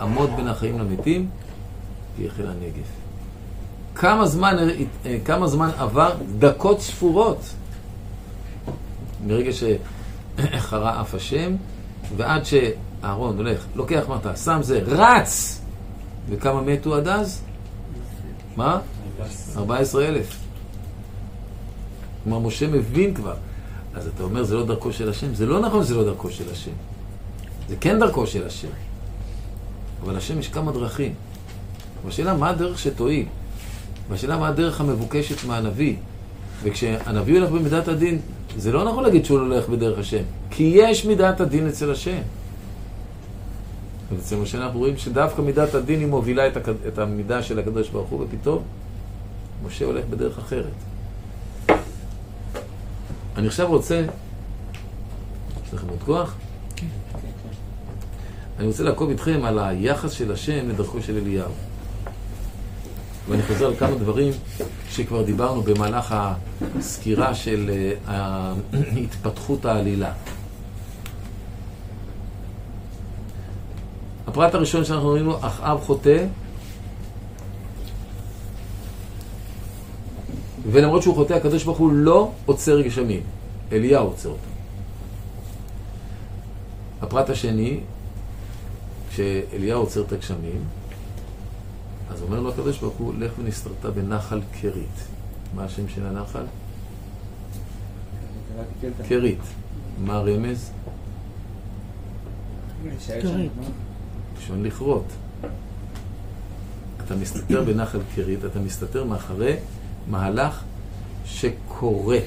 [0.00, 1.28] עמוד בין החיים למתים,
[2.18, 2.88] ויחל הנגף.
[3.94, 4.56] כמה זמן,
[5.06, 6.14] אה, כמה זמן עבר?
[6.38, 7.40] דקות ספורות.
[9.26, 11.56] מרגע שחרה אף השם,
[12.16, 12.42] ועד
[13.02, 15.60] שאהרון הולך, לוקח מטה, שם זה, רץ!
[16.28, 17.42] וכמה מתו עד אז?
[18.56, 18.80] מה?
[19.56, 20.36] 14 אלף.
[22.24, 23.34] כלומר, משה מבין כבר.
[23.94, 25.34] אז אתה אומר, זה לא דרכו של השם?
[25.34, 26.70] זה לא נכון שזה לא דרכו של השם.
[27.68, 28.68] זה כן דרכו של השם.
[30.02, 31.14] אבל השם יש כמה דרכים.
[32.04, 33.26] והשאלה, מה הדרך שתועיל?
[34.10, 35.96] והשאלה, מה הדרך המבוקשת מהנביא?
[36.62, 38.18] וכשהנביא הולך במידת הדין,
[38.56, 40.22] זה לא נכון להגיד שהוא לא הולך בדרך השם.
[40.50, 42.18] כי יש מידת הדין אצל השם.
[44.10, 46.68] ואצל משה אנחנו רואים שדווקא מידת הדין היא מובילה את, הכ...
[46.88, 48.62] את המידה של הקדוש ברוך הוא, ופתאום
[49.66, 50.72] משה הולך בדרך אחרת.
[53.36, 54.04] אני עכשיו רוצה...
[55.66, 56.34] יש לכם עוד כוח?
[58.58, 61.50] אני רוצה לעקוב איתכם על היחס של השם לדרכו של אליהו.
[63.28, 64.32] ואני חוזר על כמה דברים
[64.90, 66.14] שכבר דיברנו במהלך
[66.78, 67.70] הסקירה של
[68.08, 68.52] אה,
[69.04, 70.12] התפתחות העלילה.
[74.40, 76.26] הפרט הראשון שאנחנו ראינו, אחאב חוטא,
[80.72, 83.22] ולמרות שהוא חוטא, הקדוש ברוך הוא לא עוצר גשמים,
[83.72, 84.40] אליהו עוצר אותו.
[87.02, 87.80] הפרט השני,
[89.10, 90.64] כשאליהו עוצר את הגשמים,
[92.10, 95.06] אז אומר לו הקדוש ברוך הוא, לך ונסתרת בנחל כרית.
[95.54, 96.44] מה השם של הנחל?
[99.08, 99.42] כרית.
[100.04, 100.70] מה הרמז?
[103.20, 103.52] כרית.
[104.40, 105.04] לשון לכרות.
[107.04, 109.56] אתה מסתתר בנחל כרית, אתה מסתתר מאחורי
[110.10, 110.62] מהלך
[111.24, 112.24] שכורת.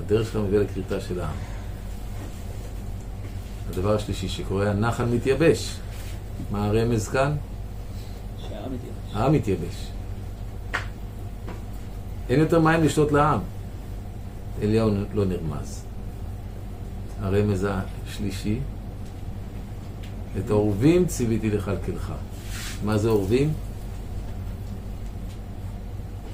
[0.00, 1.34] הדרך שלך מביאה לכריתה של העם.
[3.70, 5.76] הדבר השלישי שקורה, הנחל מתייבש.
[6.50, 7.36] מה הרמז כאן?
[8.38, 9.14] שהעם מתייבש.
[9.14, 9.86] העם מתייבש.
[12.28, 13.40] אין יותר מים לשתות לעם.
[14.62, 15.82] אליהו לא נרמז.
[17.20, 18.58] הרמז השלישי,
[20.38, 22.12] את העורבים ציוויתי לכלכלך.
[22.84, 23.52] מה זה עורבים?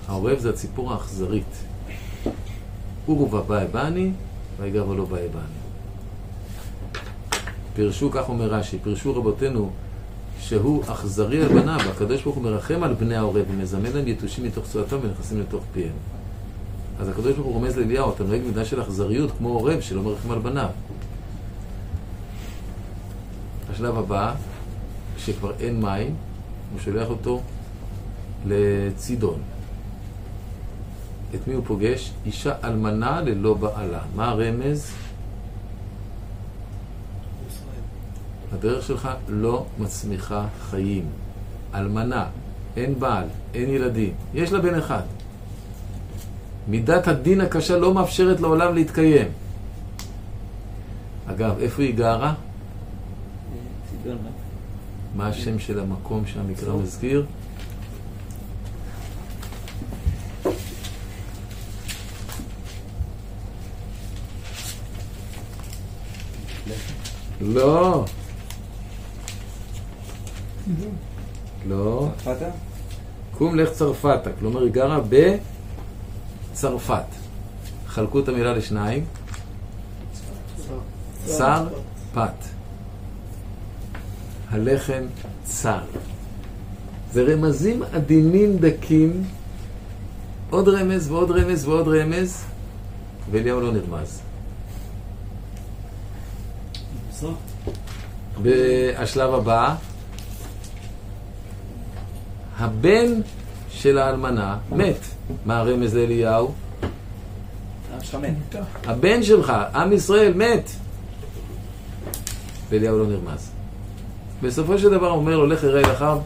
[0.09, 1.64] העורב זה הציפור האכזרית.
[3.07, 4.11] עורבא באי בני,
[4.61, 5.62] ויגע ולא באי בני.
[7.74, 9.70] פירשו, כך אומר רש"י, פירשו רבותינו
[10.40, 14.64] שהוא אכזרי על בניו, והקדוש ברוך הוא מרחם על בני העורב ומזמן להם יתושים מתוך
[14.66, 15.92] צורתם ונכנסים לתוך פיהם.
[17.00, 20.30] אז הקדוש ברוך הוא רומז לאליהו, אתה נוהג מידה של אכזריות כמו עורב שלא מרחם
[20.30, 20.68] על בניו.
[23.73, 24.35] השלב הבא,
[25.16, 26.14] כשכבר אין מים,
[26.73, 27.41] הוא שולח אותו
[28.47, 29.39] לצידון.
[31.35, 32.12] את מי הוא פוגש?
[32.27, 34.01] אישה אלמנה ללא בעלה.
[34.16, 34.93] מה הרמז?
[38.53, 41.05] הדרך שלך לא מצמיחה חיים.
[41.75, 42.27] אלמנה,
[42.77, 45.03] אין בעל, אין ילדים, יש לה בן אחד.
[46.68, 49.29] מידת הדין הקשה לא מאפשרת לעולם להתקיים.
[51.27, 52.35] אגב, איפה היא גרה?
[55.16, 57.26] מה השם של המקום שהמקרא מזכיר?
[67.40, 68.05] לא.
[71.66, 72.09] לא.
[72.16, 72.50] צרפתה?
[73.38, 75.00] קום לך צרפתה, כלומר היא גרה
[76.53, 77.05] בצרפת.
[77.86, 79.05] חלקו את המילה לשניים.
[81.24, 81.68] צר,
[82.14, 82.51] פת.
[84.53, 85.03] הלחם
[85.44, 85.80] צר.
[87.12, 89.24] זה רמזים עדינים דקים,
[90.50, 92.44] עוד רמז ועוד רמז ועוד רמז,
[93.30, 94.20] ואליהו לא נרמז.
[98.42, 99.74] בשלב הבא,
[102.59, 103.07] הבן
[103.70, 104.98] של האלמנה מת.
[105.46, 106.53] מה הרמז לאליהו?
[108.84, 110.70] הבן שלך, עם ישראל, מת.
[112.70, 113.61] ואליהו לא נרמז.
[114.43, 116.18] בסופו של דבר הוא אומר לו, לך יראה אל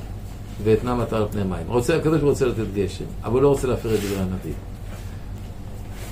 [0.65, 1.67] ואתנם אתה על פני מים.
[1.67, 4.53] רוצה, הקדוש רוצה לתת גשם, אבל לא רוצה להפר את דברי הנביא.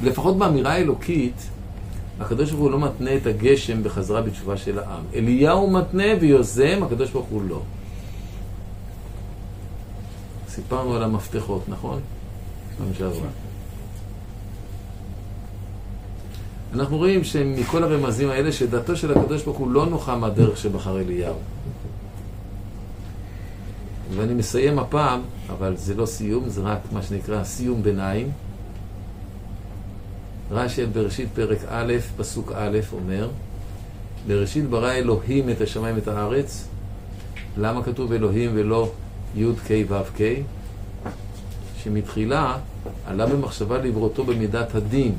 [0.03, 1.49] לפחות באמירה האלוקית,
[2.21, 5.03] הקדוש ברוך הוא לא מתנה את הגשם בחזרה בתשובה של העם.
[5.15, 7.61] אליהו מתנה ויוזם, הקדוש ברוך הוא לא.
[10.49, 12.01] סיפרנו על המפתחות, נכון?
[12.79, 13.29] פעם שעברה.
[16.75, 21.35] אנחנו רואים שמכל הרמזים האלה שדעתו של הקדוש ברוך הוא לא נוחה מהדרך שבחר אליהו.
[24.17, 28.31] ואני מסיים הפעם, אבל זה לא סיום, זה רק מה שנקרא סיום ביניים.
[30.51, 33.29] רש"י בראשית פרק א', פסוק א', אומר
[34.27, 36.69] בראשית ברא אלוהים את השמיים ואת הארץ.
[37.57, 38.91] למה כתוב אלוהים ולא
[39.37, 40.23] י' ק' ו' ק'?
[41.83, 42.59] שמתחילה
[43.07, 45.13] עלה במחשבה לבראותו במידת הדין,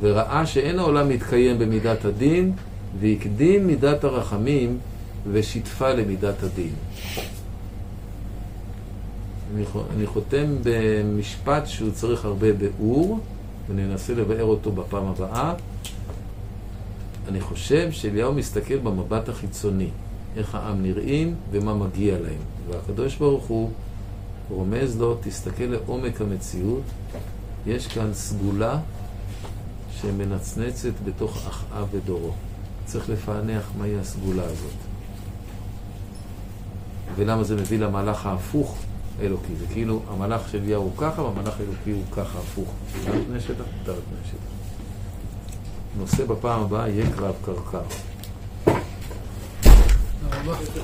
[0.00, 2.52] וראה שאין העולם מתקיים במידת הדין,
[3.00, 4.78] והקדים מידת הרחמים
[5.32, 6.72] ושיתפה למידת הדין.
[9.96, 13.18] אני חותם במשפט שהוא צריך הרבה ביאור,
[13.68, 15.54] ואני אנסה לבאר אותו בפעם הבאה.
[17.28, 19.88] אני חושב שאליהו מסתכל במבט החיצוני,
[20.36, 22.40] איך העם נראים ומה מגיע להם.
[22.68, 23.70] והקדוש ברוך הוא
[24.50, 26.82] רומז לו, תסתכל לעומק המציאות,
[27.66, 28.78] יש כאן סגולה
[30.00, 32.32] שמנצנצת בתוך אחאב ודורו.
[32.84, 34.72] צריך לפענח מהי הסגולה הזאת.
[37.16, 38.78] ולמה זה מביא למהלך ההפוך
[39.20, 39.56] האלוקי.
[39.56, 42.68] זה כאילו המהלך של אליהו הוא ככה והמהלך האלוקי הוא ככה הפוך.
[42.98, 44.58] מותר פני שטח, מותר פני שטח.
[45.98, 47.80] נושא בפעם הבאה יהיה קרב קרקר.
[48.64, 50.78] תודה רבה.